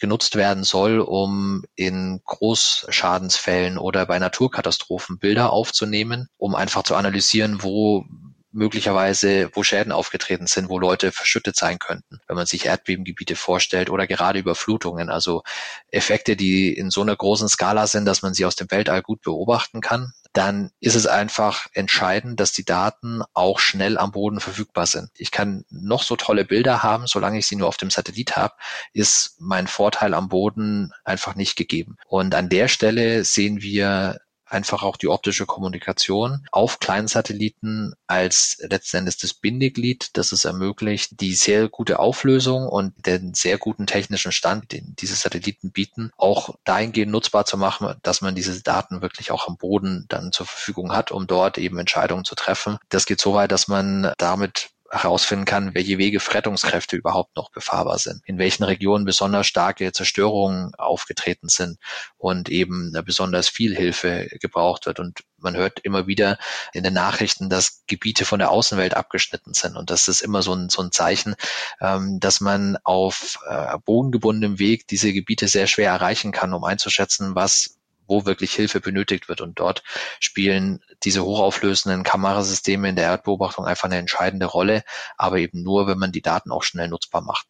genutzt 0.00 0.34
werden 0.34 0.64
soll, 0.64 0.98
um 0.98 1.62
in 1.76 2.20
Großschadensfällen 2.24 3.78
oder 3.78 4.06
bei 4.06 4.18
Naturkatastrophen 4.18 5.18
Bilder 5.18 5.52
aufzunehmen, 5.52 6.28
um 6.38 6.54
einfach 6.54 6.82
zu 6.82 6.94
analysieren, 6.94 7.62
wo 7.62 8.06
möglicherweise, 8.52 9.50
wo 9.54 9.62
Schäden 9.62 9.92
aufgetreten 9.92 10.46
sind, 10.46 10.68
wo 10.68 10.78
Leute 10.78 11.12
verschüttet 11.12 11.56
sein 11.56 11.78
könnten, 11.78 12.20
wenn 12.26 12.36
man 12.36 12.46
sich 12.46 12.66
Erdbebengebiete 12.66 13.36
vorstellt 13.36 13.90
oder 13.90 14.06
gerade 14.06 14.40
Überflutungen, 14.40 15.08
also 15.08 15.42
Effekte, 15.90 16.34
die 16.34 16.72
in 16.72 16.90
so 16.90 17.02
einer 17.02 17.14
großen 17.14 17.48
Skala 17.48 17.86
sind, 17.86 18.06
dass 18.06 18.22
man 18.22 18.34
sie 18.34 18.44
aus 18.44 18.56
dem 18.56 18.70
Weltall 18.70 19.02
gut 19.02 19.22
beobachten 19.22 19.80
kann, 19.80 20.12
dann 20.32 20.70
ist 20.80 20.94
es 20.94 21.06
einfach 21.06 21.66
entscheidend, 21.72 22.38
dass 22.38 22.52
die 22.52 22.64
Daten 22.64 23.22
auch 23.34 23.58
schnell 23.58 23.98
am 23.98 24.12
Boden 24.12 24.40
verfügbar 24.40 24.86
sind. 24.86 25.10
Ich 25.14 25.30
kann 25.30 25.64
noch 25.70 26.02
so 26.02 26.16
tolle 26.16 26.44
Bilder 26.44 26.82
haben, 26.82 27.06
solange 27.06 27.38
ich 27.38 27.46
sie 27.46 27.56
nur 27.56 27.68
auf 27.68 27.76
dem 27.76 27.90
Satellit 27.90 28.36
habe, 28.36 28.54
ist 28.92 29.36
mein 29.38 29.66
Vorteil 29.66 30.14
am 30.14 30.28
Boden 30.28 30.92
einfach 31.04 31.34
nicht 31.34 31.56
gegeben. 31.56 31.96
Und 32.06 32.34
an 32.34 32.48
der 32.48 32.68
Stelle 32.68 33.24
sehen 33.24 33.60
wir 33.60 34.20
einfach 34.50 34.82
auch 34.82 34.96
die 34.96 35.08
optische 35.08 35.46
Kommunikation 35.46 36.46
auf 36.52 36.80
kleinen 36.80 37.08
Satelliten 37.08 37.94
als 38.06 38.58
letzten 38.60 39.06
das 39.06 39.34
Bindeglied, 39.34 40.10
das 40.14 40.32
es 40.32 40.44
ermöglicht, 40.44 41.20
die 41.20 41.34
sehr 41.34 41.68
gute 41.68 41.98
Auflösung 41.98 42.66
und 42.68 42.94
den 43.06 43.34
sehr 43.34 43.58
guten 43.58 43.86
technischen 43.86 44.32
Stand, 44.32 44.72
den 44.72 44.94
diese 44.98 45.14
Satelliten 45.14 45.70
bieten, 45.70 46.10
auch 46.16 46.54
dahingehend 46.64 47.12
nutzbar 47.12 47.44
zu 47.44 47.56
machen, 47.56 47.94
dass 48.02 48.20
man 48.20 48.34
diese 48.34 48.60
Daten 48.62 49.02
wirklich 49.02 49.30
auch 49.30 49.48
am 49.48 49.56
Boden 49.56 50.06
dann 50.08 50.32
zur 50.32 50.46
Verfügung 50.46 50.92
hat, 50.92 51.10
um 51.12 51.26
dort 51.26 51.58
eben 51.58 51.78
Entscheidungen 51.78 52.24
zu 52.24 52.34
treffen. 52.34 52.78
Das 52.88 53.06
geht 53.06 53.20
so 53.20 53.34
weit, 53.34 53.52
dass 53.52 53.68
man 53.68 54.12
damit 54.18 54.70
herausfinden 54.90 55.44
kann, 55.44 55.74
welche 55.74 55.98
Wege 55.98 56.20
für 56.20 56.34
Rettungskräfte 56.34 56.96
überhaupt 56.96 57.36
noch 57.36 57.50
befahrbar 57.50 57.98
sind, 57.98 58.22
in 58.24 58.38
welchen 58.38 58.64
Regionen 58.64 59.04
besonders 59.04 59.46
starke 59.46 59.92
Zerstörungen 59.92 60.74
aufgetreten 60.74 61.48
sind 61.48 61.78
und 62.18 62.48
eben 62.48 62.92
besonders 63.04 63.48
viel 63.48 63.76
Hilfe 63.76 64.28
gebraucht 64.40 64.86
wird 64.86 64.98
und 64.98 65.20
man 65.38 65.56
hört 65.56 65.80
immer 65.80 66.06
wieder 66.06 66.38
in 66.72 66.84
den 66.84 66.94
Nachrichten, 66.94 67.48
dass 67.48 67.82
Gebiete 67.86 68.24
von 68.24 68.38
der 68.38 68.50
Außenwelt 68.50 68.94
abgeschnitten 68.94 69.54
sind. 69.54 69.76
Und 69.76 69.90
das 69.90 70.08
ist 70.08 70.20
immer 70.20 70.42
so 70.42 70.52
ein, 70.52 70.68
so 70.68 70.82
ein 70.82 70.92
Zeichen, 70.92 71.34
ähm, 71.80 72.20
dass 72.20 72.40
man 72.40 72.76
auf 72.84 73.38
äh, 73.48 73.78
bodengebundenem 73.84 74.58
Weg 74.58 74.86
diese 74.88 75.12
Gebiete 75.12 75.48
sehr 75.48 75.66
schwer 75.66 75.90
erreichen 75.90 76.32
kann, 76.32 76.52
um 76.52 76.64
einzuschätzen, 76.64 77.34
was 77.34 77.79
wo 78.10 78.26
wirklich 78.26 78.52
Hilfe 78.52 78.80
benötigt 78.80 79.28
wird. 79.28 79.40
Und 79.40 79.58
dort 79.58 79.82
spielen 80.18 80.80
diese 81.04 81.24
hochauflösenden 81.24 82.02
Kamerasysteme 82.02 82.88
in 82.88 82.96
der 82.96 83.06
Erdbeobachtung 83.06 83.64
einfach 83.64 83.84
eine 83.84 83.98
entscheidende 83.98 84.46
Rolle, 84.46 84.82
aber 85.16 85.38
eben 85.38 85.62
nur, 85.62 85.86
wenn 85.86 85.98
man 85.98 86.12
die 86.12 86.22
Daten 86.22 86.50
auch 86.50 86.64
schnell 86.64 86.88
nutzbar 86.88 87.22
macht. 87.22 87.46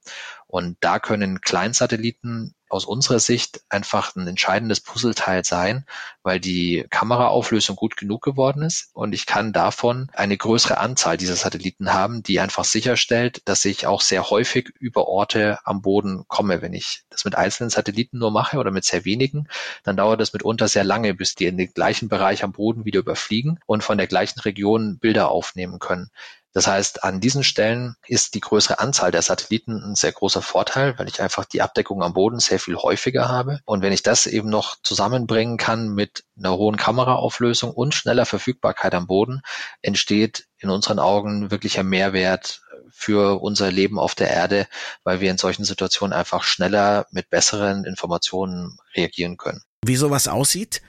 Und 0.46 0.76
da 0.80 0.98
können 0.98 1.40
Kleinsatelliten 1.40 2.54
aus 2.70 2.84
unserer 2.84 3.18
Sicht 3.18 3.62
einfach 3.68 4.16
ein 4.16 4.26
entscheidendes 4.26 4.80
Puzzleteil 4.80 5.44
sein, 5.44 5.84
weil 6.22 6.40
die 6.40 6.86
Kameraauflösung 6.90 7.76
gut 7.76 7.96
genug 7.96 8.22
geworden 8.22 8.62
ist 8.62 8.90
und 8.92 9.12
ich 9.12 9.26
kann 9.26 9.52
davon 9.52 10.08
eine 10.14 10.36
größere 10.36 10.78
Anzahl 10.78 11.16
dieser 11.16 11.36
Satelliten 11.36 11.92
haben, 11.92 12.22
die 12.22 12.40
einfach 12.40 12.64
sicherstellt, 12.64 13.42
dass 13.44 13.64
ich 13.64 13.86
auch 13.86 14.00
sehr 14.00 14.30
häufig 14.30 14.72
über 14.78 15.08
Orte 15.08 15.58
am 15.64 15.82
Boden 15.82 16.24
komme. 16.28 16.62
Wenn 16.62 16.72
ich 16.72 17.02
das 17.10 17.24
mit 17.24 17.34
einzelnen 17.34 17.70
Satelliten 17.70 18.18
nur 18.18 18.30
mache 18.30 18.58
oder 18.58 18.70
mit 18.70 18.84
sehr 18.84 19.04
wenigen, 19.04 19.48
dann 19.82 19.96
dauert 19.96 20.20
das 20.20 20.32
mitunter 20.32 20.68
sehr 20.68 20.84
lange, 20.84 21.14
bis 21.14 21.34
die 21.34 21.46
in 21.46 21.58
den 21.58 21.72
gleichen 21.72 22.08
Bereich 22.08 22.44
am 22.44 22.52
Boden 22.52 22.84
wieder 22.84 23.00
überfliegen 23.00 23.58
und 23.66 23.82
von 23.82 23.98
der 23.98 24.06
gleichen 24.06 24.40
Region 24.40 24.98
Bilder 24.98 25.30
aufnehmen 25.30 25.78
können. 25.78 26.10
Das 26.52 26.66
heißt, 26.66 27.04
an 27.04 27.20
diesen 27.20 27.44
Stellen 27.44 27.94
ist 28.06 28.34
die 28.34 28.40
größere 28.40 28.80
Anzahl 28.80 29.12
der 29.12 29.22
Satelliten 29.22 29.82
ein 29.82 29.94
sehr 29.94 30.12
großer 30.12 30.42
Vorteil, 30.42 30.98
weil 30.98 31.08
ich 31.08 31.22
einfach 31.22 31.44
die 31.44 31.62
Abdeckung 31.62 32.02
am 32.02 32.12
Boden 32.12 32.40
sehr 32.40 32.58
viel 32.58 32.76
häufiger 32.76 33.28
habe. 33.28 33.60
Und 33.64 33.82
wenn 33.82 33.92
ich 33.92 34.02
das 34.02 34.26
eben 34.26 34.48
noch 34.48 34.76
zusammenbringen 34.82 35.58
kann 35.58 35.88
mit 35.90 36.24
einer 36.36 36.56
hohen 36.56 36.76
Kameraauflösung 36.76 37.70
und 37.70 37.94
schneller 37.94 38.26
Verfügbarkeit 38.26 38.94
am 38.94 39.06
Boden, 39.06 39.42
entsteht 39.80 40.48
in 40.58 40.70
unseren 40.70 40.98
Augen 40.98 41.50
wirklicher 41.52 41.84
Mehrwert 41.84 42.62
für 42.90 43.40
unser 43.40 43.70
Leben 43.70 43.98
auf 43.98 44.16
der 44.16 44.30
Erde, 44.30 44.66
weil 45.04 45.20
wir 45.20 45.30
in 45.30 45.38
solchen 45.38 45.64
Situationen 45.64 46.12
einfach 46.12 46.42
schneller 46.42 47.06
mit 47.12 47.30
besseren 47.30 47.84
Informationen 47.84 48.78
reagieren 48.96 49.36
können. 49.36 49.62
Wie 49.84 49.96
sowas 49.96 50.26
aussieht? 50.26 50.82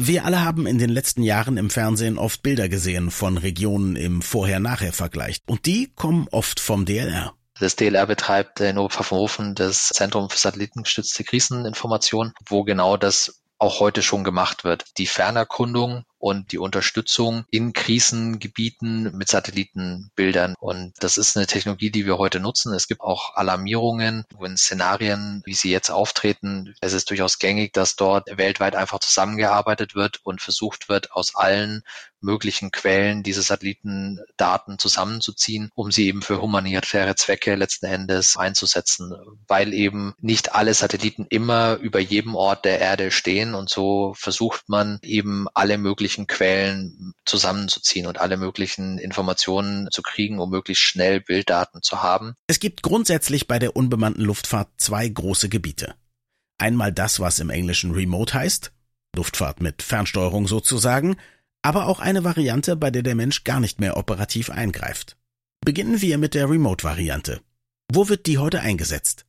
Wir 0.00 0.24
alle 0.24 0.42
haben 0.42 0.66
in 0.66 0.78
den 0.78 0.90
letzten 0.90 1.22
Jahren 1.22 1.58
im 1.58 1.68
Fernsehen 1.68 2.18
oft 2.18 2.42
Bilder 2.42 2.68
gesehen 2.68 3.10
von 3.10 3.36
Regionen 3.36 3.94
im 3.94 4.22
Vorher-Nachher-Vergleich. 4.22 5.40
Und 5.46 5.66
die 5.66 5.92
kommen 5.94 6.28
oft 6.30 6.60
vom 6.60 6.86
DLR. 6.86 7.34
Das 7.60 7.76
DLR 7.76 8.06
betreibt 8.06 8.60
in 8.60 8.78
Oberpfaffenhofen 8.78 9.54
das 9.54 9.88
Zentrum 9.88 10.30
für 10.30 10.38
satellitengestützte 10.38 11.24
Kriseninformation, 11.24 12.32
wo 12.46 12.64
genau 12.64 12.96
das 12.96 13.42
auch 13.58 13.80
heute 13.80 14.02
schon 14.02 14.24
gemacht 14.24 14.64
wird. 14.64 14.84
Die 14.98 15.06
Fernerkundung 15.06 16.04
und 16.22 16.52
die 16.52 16.58
Unterstützung 16.58 17.44
in 17.50 17.72
Krisengebieten 17.72 19.10
mit 19.16 19.26
Satellitenbildern. 19.26 20.54
Und 20.60 20.94
das 21.00 21.18
ist 21.18 21.36
eine 21.36 21.48
Technologie, 21.48 21.90
die 21.90 22.06
wir 22.06 22.16
heute 22.16 22.38
nutzen. 22.38 22.72
Es 22.74 22.86
gibt 22.86 23.00
auch 23.00 23.34
Alarmierungen, 23.34 24.24
in 24.40 24.56
Szenarien, 24.56 25.42
wie 25.44 25.54
sie 25.54 25.72
jetzt 25.72 25.90
auftreten, 25.90 26.76
es 26.80 26.92
ist 26.92 27.10
durchaus 27.10 27.40
gängig, 27.40 27.72
dass 27.72 27.96
dort 27.96 28.38
weltweit 28.38 28.76
einfach 28.76 29.00
zusammengearbeitet 29.00 29.96
wird 29.96 30.20
und 30.22 30.40
versucht 30.40 30.88
wird, 30.88 31.10
aus 31.10 31.34
allen 31.34 31.82
möglichen 32.22 32.70
Quellen 32.70 33.22
diese 33.22 33.42
Satellitendaten 33.42 34.78
zusammenzuziehen, 34.78 35.70
um 35.74 35.90
sie 35.90 36.06
eben 36.06 36.22
für 36.22 36.40
humanitäre 36.40 37.16
Zwecke 37.16 37.56
letzten 37.56 37.86
Endes 37.86 38.36
einzusetzen, 38.36 39.12
weil 39.48 39.74
eben 39.74 40.14
nicht 40.20 40.54
alle 40.54 40.72
Satelliten 40.72 41.26
immer 41.28 41.76
über 41.76 41.98
jedem 41.98 42.34
Ort 42.34 42.64
der 42.64 42.80
Erde 42.80 43.10
stehen 43.10 43.54
und 43.54 43.68
so 43.68 44.14
versucht 44.16 44.68
man 44.68 44.98
eben 45.02 45.46
alle 45.54 45.78
möglichen 45.78 46.11
möglichen 46.12 46.26
Quellen 46.26 47.14
zusammenzuziehen 47.24 48.06
und 48.06 48.18
alle 48.18 48.36
möglichen 48.36 48.98
Informationen 48.98 49.88
zu 49.90 50.02
kriegen, 50.02 50.38
um 50.38 50.50
möglichst 50.50 50.82
schnell 50.84 51.20
Bilddaten 51.20 51.82
zu 51.82 52.02
haben. 52.02 52.34
Es 52.46 52.60
gibt 52.60 52.82
grundsätzlich 52.82 53.48
bei 53.48 53.58
der 53.58 53.76
unbemannten 53.76 54.24
Luftfahrt 54.24 54.68
zwei 54.76 55.08
große 55.08 55.48
Gebiete. 55.48 55.94
Einmal 56.58 56.92
das, 56.92 57.20
was 57.20 57.40
im 57.40 57.50
Englischen 57.50 57.92
Remote 57.92 58.34
heißt, 58.34 58.72
Luftfahrt 59.16 59.60
mit 59.60 59.82
Fernsteuerung 59.82 60.46
sozusagen, 60.46 61.16
aber 61.62 61.86
auch 61.86 62.00
eine 62.00 62.24
Variante, 62.24 62.76
bei 62.76 62.90
der 62.90 63.02
der 63.02 63.14
Mensch 63.14 63.44
gar 63.44 63.60
nicht 63.60 63.80
mehr 63.80 63.96
operativ 63.96 64.50
eingreift. 64.50 65.16
Beginnen 65.64 66.00
wir 66.00 66.18
mit 66.18 66.34
der 66.34 66.50
Remote-Variante. 66.50 67.40
Wo 67.90 68.08
wird 68.08 68.26
die 68.26 68.38
heute 68.38 68.60
eingesetzt? 68.60 69.26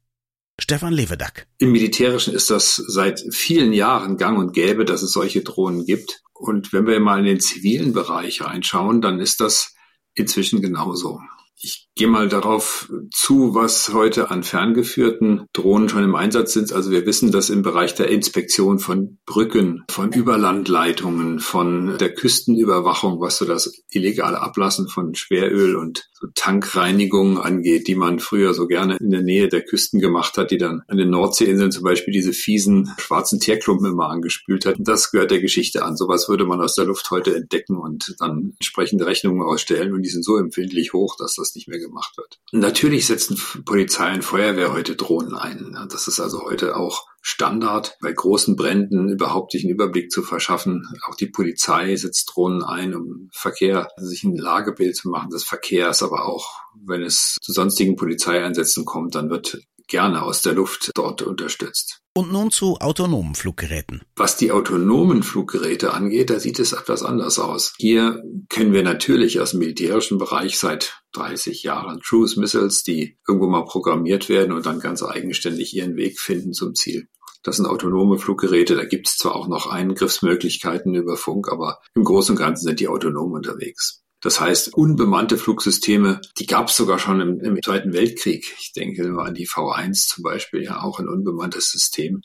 Stefan 0.59 0.93
Levedack. 0.93 1.47
Im 1.57 1.71
Militärischen 1.71 2.33
ist 2.33 2.49
das 2.49 2.75
seit 2.75 3.23
vielen 3.31 3.73
Jahren 3.73 4.17
gang 4.17 4.37
und 4.37 4.53
gäbe, 4.53 4.85
dass 4.85 5.01
es 5.01 5.11
solche 5.11 5.41
Drohnen 5.41 5.85
gibt. 5.85 6.23
Und 6.43 6.73
wenn 6.73 6.85
wir 6.87 6.99
mal 6.99 7.19
in 7.19 7.25
den 7.25 7.39
zivilen 7.39 7.93
Bereich 7.93 8.41
reinschauen, 8.41 8.99
dann 8.99 9.21
ist 9.21 9.39
das 9.39 9.75
inzwischen 10.13 10.61
genauso. 10.61 11.21
Ich 11.61 11.87
gehe 11.95 12.07
mal 12.07 12.27
darauf 12.27 12.91
zu, 13.11 13.53
was 13.53 13.93
heute 13.93 14.31
an 14.31 14.43
ferngeführten 14.43 15.45
Drohnen 15.53 15.89
schon 15.89 16.03
im 16.03 16.15
Einsatz 16.15 16.53
sind. 16.53 16.73
Also 16.73 16.91
wir 16.91 17.05
wissen, 17.05 17.31
dass 17.31 17.49
im 17.49 17.61
Bereich 17.61 17.93
der 17.93 18.09
Inspektion 18.09 18.79
von 18.79 19.19
Brücken, 19.25 19.83
von 19.89 20.11
Überlandleitungen, 20.11 21.39
von 21.39 21.97
der 21.99 22.13
Küstenüberwachung, 22.13 23.19
was 23.19 23.37
so 23.37 23.45
das 23.45 23.71
illegale 23.91 24.41
Ablassen 24.41 24.87
von 24.87 25.13
Schweröl 25.13 25.75
und 25.75 26.09
so 26.13 26.27
Tankreinigung 26.33 27.39
angeht, 27.39 27.87
die 27.87 27.95
man 27.95 28.19
früher 28.19 28.53
so 28.53 28.65
gerne 28.65 28.97
in 28.97 29.11
der 29.11 29.21
Nähe 29.21 29.49
der 29.49 29.61
Küsten 29.61 29.99
gemacht 29.99 30.37
hat, 30.37 30.49
die 30.49 30.57
dann 30.57 30.81
an 30.87 30.97
den 30.97 31.09
Nordseeinseln 31.11 31.71
zum 31.71 31.83
Beispiel 31.83 32.13
diese 32.13 32.33
fiesen 32.33 32.91
schwarzen 32.97 33.39
Teerklumpen 33.39 33.91
immer 33.91 34.09
angespült 34.09 34.65
hat. 34.65 34.77
Das 34.79 35.11
gehört 35.11 35.31
der 35.31 35.41
Geschichte 35.41 35.83
an. 35.83 35.95
Sowas 35.95 36.27
würde 36.27 36.45
man 36.45 36.61
aus 36.61 36.75
der 36.75 36.85
Luft 36.85 37.11
heute 37.11 37.35
entdecken 37.35 37.77
und 37.77 38.15
dann 38.19 38.53
entsprechende 38.59 39.05
Rechnungen 39.05 39.43
ausstellen 39.43 39.93
und 39.93 40.01
die 40.01 40.09
sind 40.09 40.25
so 40.25 40.37
empfindlich 40.37 40.93
hoch, 40.93 41.15
dass 41.17 41.35
das 41.35 41.53
nicht 41.53 41.67
mehr 41.67 41.82
gemacht 41.83 42.17
wird. 42.17 42.39
Natürlich 42.51 43.07
setzen 43.07 43.39
Polizei 43.65 44.13
und 44.13 44.23
Feuerwehr 44.23 44.73
heute 44.73 44.95
Drohnen 44.95 45.35
ein. 45.35 45.77
Das 45.91 46.07
ist 46.07 46.19
also 46.19 46.43
heute 46.43 46.75
auch 46.75 47.05
Standard, 47.21 47.97
bei 48.01 48.11
großen 48.11 48.57
Bränden 48.57 49.07
überhaupt 49.09 49.53
sich 49.53 49.63
einen 49.63 49.73
Überblick 49.73 50.11
zu 50.11 50.23
verschaffen. 50.23 50.85
Auch 51.07 51.15
die 51.15 51.27
Polizei 51.27 51.95
setzt 51.95 52.31
Drohnen 52.33 52.63
ein, 52.63 52.93
um 52.93 53.29
Verkehr, 53.31 53.87
sich 53.97 54.23
ein 54.23 54.35
Lagebild 54.35 54.97
zu 54.97 55.09
machen 55.09 55.29
des 55.29 55.45
Verkehrs, 55.45 56.03
aber 56.03 56.25
auch 56.25 56.49
wenn 56.85 57.01
es 57.01 57.37
zu 57.41 57.53
sonstigen 57.53 57.95
Polizeieinsätzen 57.95 58.83
kommt, 58.83 59.15
dann 59.15 59.29
wird 59.29 59.57
gerne 59.87 60.23
aus 60.23 60.41
der 60.41 60.53
Luft 60.53 60.91
dort 60.95 61.21
unterstützt. 61.21 61.99
Und 62.15 62.31
nun 62.31 62.51
zu 62.51 62.77
autonomen 62.79 63.35
Fluggeräten. 63.35 64.01
Was 64.15 64.37
die 64.37 64.51
autonomen 64.51 65.23
Fluggeräte 65.23 65.93
angeht, 65.93 66.29
da 66.29 66.39
sieht 66.39 66.59
es 66.59 66.73
etwas 66.73 67.03
anders 67.03 67.39
aus. 67.39 67.73
Hier 67.77 68.21
kennen 68.49 68.73
wir 68.73 68.83
natürlich 68.83 69.39
aus 69.39 69.51
dem 69.51 69.59
militärischen 69.59 70.19
Bereich 70.19 70.59
seit 70.59 71.02
30 71.13 71.63
Jahren 71.63 72.01
Cruise 72.01 72.39
Missiles, 72.39 72.83
die 72.83 73.17
irgendwo 73.27 73.47
mal 73.47 73.65
programmiert 73.65 74.29
werden 74.29 74.51
und 74.51 74.65
dann 74.65 74.79
ganz 74.79 75.03
eigenständig 75.03 75.73
ihren 75.75 75.95
Weg 75.95 76.19
finden 76.19 76.53
zum 76.53 76.75
Ziel. 76.75 77.07
Das 77.43 77.57
sind 77.57 77.65
autonome 77.65 78.17
Fluggeräte. 78.17 78.75
Da 78.75 78.85
gibt 78.85 79.07
es 79.07 79.17
zwar 79.17 79.35
auch 79.35 79.47
noch 79.47 79.67
Eingriffsmöglichkeiten 79.67 80.95
über 80.95 81.17
Funk, 81.17 81.51
aber 81.51 81.79
im 81.93 82.03
Großen 82.03 82.35
und 82.35 82.39
Ganzen 82.39 82.65
sind 82.65 82.79
die 82.79 82.87
autonom 82.87 83.33
unterwegs. 83.33 84.03
Das 84.21 84.39
heißt, 84.39 84.73
unbemannte 84.73 85.37
Flugsysteme, 85.37 86.21
die 86.39 86.45
gab 86.45 86.69
es 86.69 86.77
sogar 86.77 86.97
schon 86.97 87.19
im, 87.19 87.39
im, 87.41 87.61
Zweiten 87.61 87.91
Weltkrieg. 87.91 88.55
Ich 88.57 88.71
denke 88.71 89.03
immer 89.03 89.25
an 89.25 89.33
die 89.33 89.49
V1 89.49 90.07
zum 90.07 90.23
Beispiel, 90.23 90.63
ja 90.63 90.81
auch 90.81 90.99
ein 90.99 91.09
unbemanntes 91.09 91.69
System 91.69 92.21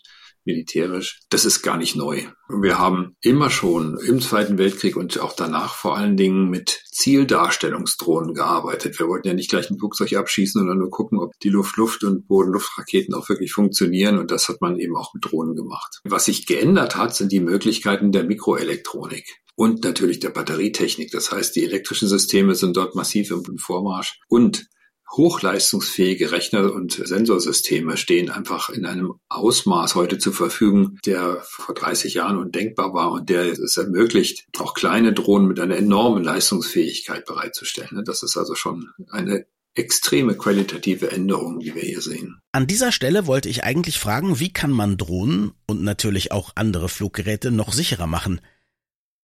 militärisch. 0.48 1.20
Das 1.30 1.44
ist 1.44 1.62
gar 1.62 1.76
nicht 1.76 1.94
neu. 1.94 2.22
Wir 2.48 2.78
haben 2.78 3.14
immer 3.20 3.50
schon 3.50 3.98
im 3.98 4.20
Zweiten 4.20 4.58
Weltkrieg 4.58 4.96
und 4.96 5.20
auch 5.20 5.34
danach 5.34 5.74
vor 5.74 5.96
allen 5.96 6.16
Dingen 6.16 6.48
mit 6.48 6.82
Zieldarstellungsdrohnen 6.90 8.34
gearbeitet. 8.34 8.98
Wir 8.98 9.06
wollten 9.08 9.28
ja 9.28 9.34
nicht 9.34 9.50
gleich 9.50 9.70
ein 9.70 9.78
Flugzeug 9.78 10.14
abschießen, 10.14 10.58
sondern 10.58 10.78
nur 10.78 10.90
gucken, 10.90 11.18
ob 11.18 11.38
die 11.42 11.50
Luft-Luft- 11.50 12.02
und 12.02 12.26
Boden-Luft-Raketen 12.26 13.14
auch 13.14 13.28
wirklich 13.28 13.52
funktionieren. 13.52 14.18
Und 14.18 14.30
das 14.30 14.48
hat 14.48 14.60
man 14.60 14.78
eben 14.78 14.96
auch 14.96 15.14
mit 15.14 15.24
Drohnen 15.24 15.54
gemacht. 15.54 16.00
Was 16.04 16.24
sich 16.24 16.46
geändert 16.46 16.96
hat, 16.96 17.14
sind 17.14 17.30
die 17.30 17.40
Möglichkeiten 17.40 18.10
der 18.10 18.24
Mikroelektronik 18.24 19.42
und 19.54 19.84
natürlich 19.84 20.20
der 20.20 20.30
Batterietechnik. 20.30 21.10
Das 21.10 21.30
heißt, 21.30 21.54
die 21.54 21.64
elektrischen 21.64 22.08
Systeme 22.08 22.54
sind 22.54 22.76
dort 22.76 22.94
massiv 22.94 23.30
im 23.30 23.58
Vormarsch 23.58 24.18
und 24.28 24.66
hochleistungsfähige 25.10 26.32
Rechner 26.32 26.72
und 26.72 26.92
Sensorsysteme 26.92 27.96
stehen 27.96 28.30
einfach 28.30 28.68
in 28.68 28.86
einem 28.86 29.14
Ausmaß 29.28 29.94
heute 29.94 30.18
zur 30.18 30.32
Verfügung, 30.32 30.98
der 31.04 31.40
vor 31.42 31.74
30 31.74 32.14
Jahren 32.14 32.38
undenkbar 32.38 32.92
war 32.92 33.12
und 33.12 33.28
der 33.28 33.52
es 33.52 33.76
ermöglicht, 33.76 34.46
auch 34.58 34.74
kleine 34.74 35.12
Drohnen 35.12 35.48
mit 35.48 35.60
einer 35.60 35.76
enormen 35.76 36.22
Leistungsfähigkeit 36.22 37.24
bereitzustellen. 37.26 38.04
Das 38.04 38.22
ist 38.22 38.36
also 38.36 38.54
schon 38.54 38.90
eine 39.10 39.46
extreme 39.74 40.34
qualitative 40.34 41.10
Änderung, 41.12 41.60
die 41.60 41.74
wir 41.74 41.82
hier 41.82 42.00
sehen. 42.00 42.40
An 42.52 42.66
dieser 42.66 42.90
Stelle 42.90 43.26
wollte 43.26 43.48
ich 43.48 43.64
eigentlich 43.64 43.98
fragen, 43.98 44.40
wie 44.40 44.52
kann 44.52 44.72
man 44.72 44.96
Drohnen 44.96 45.52
und 45.66 45.82
natürlich 45.82 46.32
auch 46.32 46.52
andere 46.56 46.88
Fluggeräte 46.88 47.50
noch 47.50 47.72
sicherer 47.72 48.06
machen? 48.06 48.40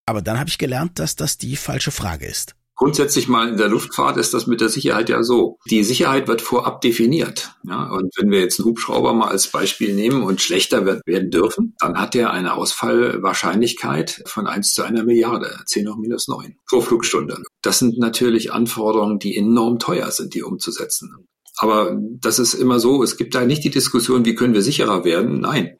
Aber 0.06 0.22
dann 0.22 0.38
habe 0.38 0.50
ich 0.50 0.58
gelernt, 0.58 0.98
dass 0.98 1.16
das 1.16 1.38
die 1.38 1.56
falsche 1.56 1.90
Frage 1.90 2.26
ist. 2.26 2.54
Grundsätzlich 2.76 3.28
mal 3.28 3.49
in 3.49 3.57
der 3.57 3.69
Luftfahrt 3.69 4.16
ist 4.16 4.35
das 4.35 4.47
mit 4.47 4.61
der 4.61 4.69
Sicherheit 4.69 5.09
ja 5.09 5.23
so. 5.23 5.59
Die 5.71 5.85
Sicherheit 5.85 6.26
wird 6.26 6.43
vorab 6.43 6.81
definiert. 6.81 7.52
Ja, 7.62 7.90
und 7.90 8.12
wenn 8.16 8.31
wir 8.31 8.40
jetzt 8.40 8.59
einen 8.59 8.69
Hubschrauber 8.69 9.12
mal 9.12 9.28
als 9.28 9.47
Beispiel 9.49 9.95
nehmen 9.95 10.25
und 10.25 10.40
schlechter 10.40 10.85
werden 10.85 11.31
dürfen, 11.31 11.76
dann 11.78 11.97
hat 11.97 12.16
er 12.16 12.33
eine 12.33 12.54
Ausfallwahrscheinlichkeit 12.54 14.23
von 14.26 14.49
1 14.49 14.75
zu 14.75 14.83
einer 14.83 15.04
Milliarde, 15.04 15.57
10 15.66 15.88
hoch 15.88 15.97
minus 15.97 16.26
9 16.26 16.57
pro 16.69 16.81
Flugstunde. 16.81 17.43
Das 17.62 17.78
sind 17.78 17.99
natürlich 17.99 18.52
Anforderungen, 18.52 19.21
die 19.21 19.37
enorm 19.37 19.78
teuer 19.78 20.11
sind, 20.11 20.35
die 20.35 20.43
umzusetzen. 20.43 21.28
Aber 21.57 21.97
das 22.21 22.40
ist 22.40 22.54
immer 22.54 22.81
so, 22.81 23.04
es 23.04 23.16
gibt 23.16 23.37
da 23.37 23.45
nicht 23.45 23.62
die 23.62 23.71
Diskussion, 23.71 24.25
wie 24.25 24.35
können 24.35 24.54
wir 24.54 24.62
sicherer 24.62 25.04
werden. 25.04 25.40
Nein, 25.40 25.76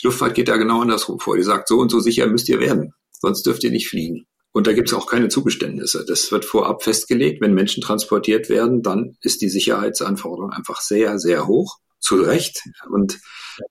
die 0.00 0.06
Luftfahrt 0.06 0.34
geht 0.34 0.48
da 0.48 0.56
genau 0.56 0.82
andersrum 0.82 1.18
vor. 1.18 1.36
Die 1.36 1.42
sagt, 1.42 1.66
so 1.66 1.78
und 1.78 1.90
so 1.90 1.98
sicher 1.98 2.28
müsst 2.28 2.48
ihr 2.48 2.60
werden, 2.60 2.92
sonst 3.10 3.44
dürft 3.44 3.64
ihr 3.64 3.72
nicht 3.72 3.88
fliegen. 3.88 4.26
Und 4.56 4.66
da 4.66 4.72
gibt 4.72 4.88
es 4.88 4.94
auch 4.94 5.06
keine 5.06 5.28
Zugeständnisse. 5.28 6.06
Das 6.08 6.32
wird 6.32 6.46
vorab 6.46 6.82
festgelegt. 6.82 7.42
Wenn 7.42 7.52
Menschen 7.52 7.82
transportiert 7.82 8.48
werden, 8.48 8.82
dann 8.82 9.18
ist 9.20 9.42
die 9.42 9.50
Sicherheitsanforderung 9.50 10.50
einfach 10.50 10.80
sehr, 10.80 11.18
sehr 11.18 11.46
hoch. 11.46 11.76
Zu 11.98 12.16
Recht. 12.16 12.62
Und 12.90 13.18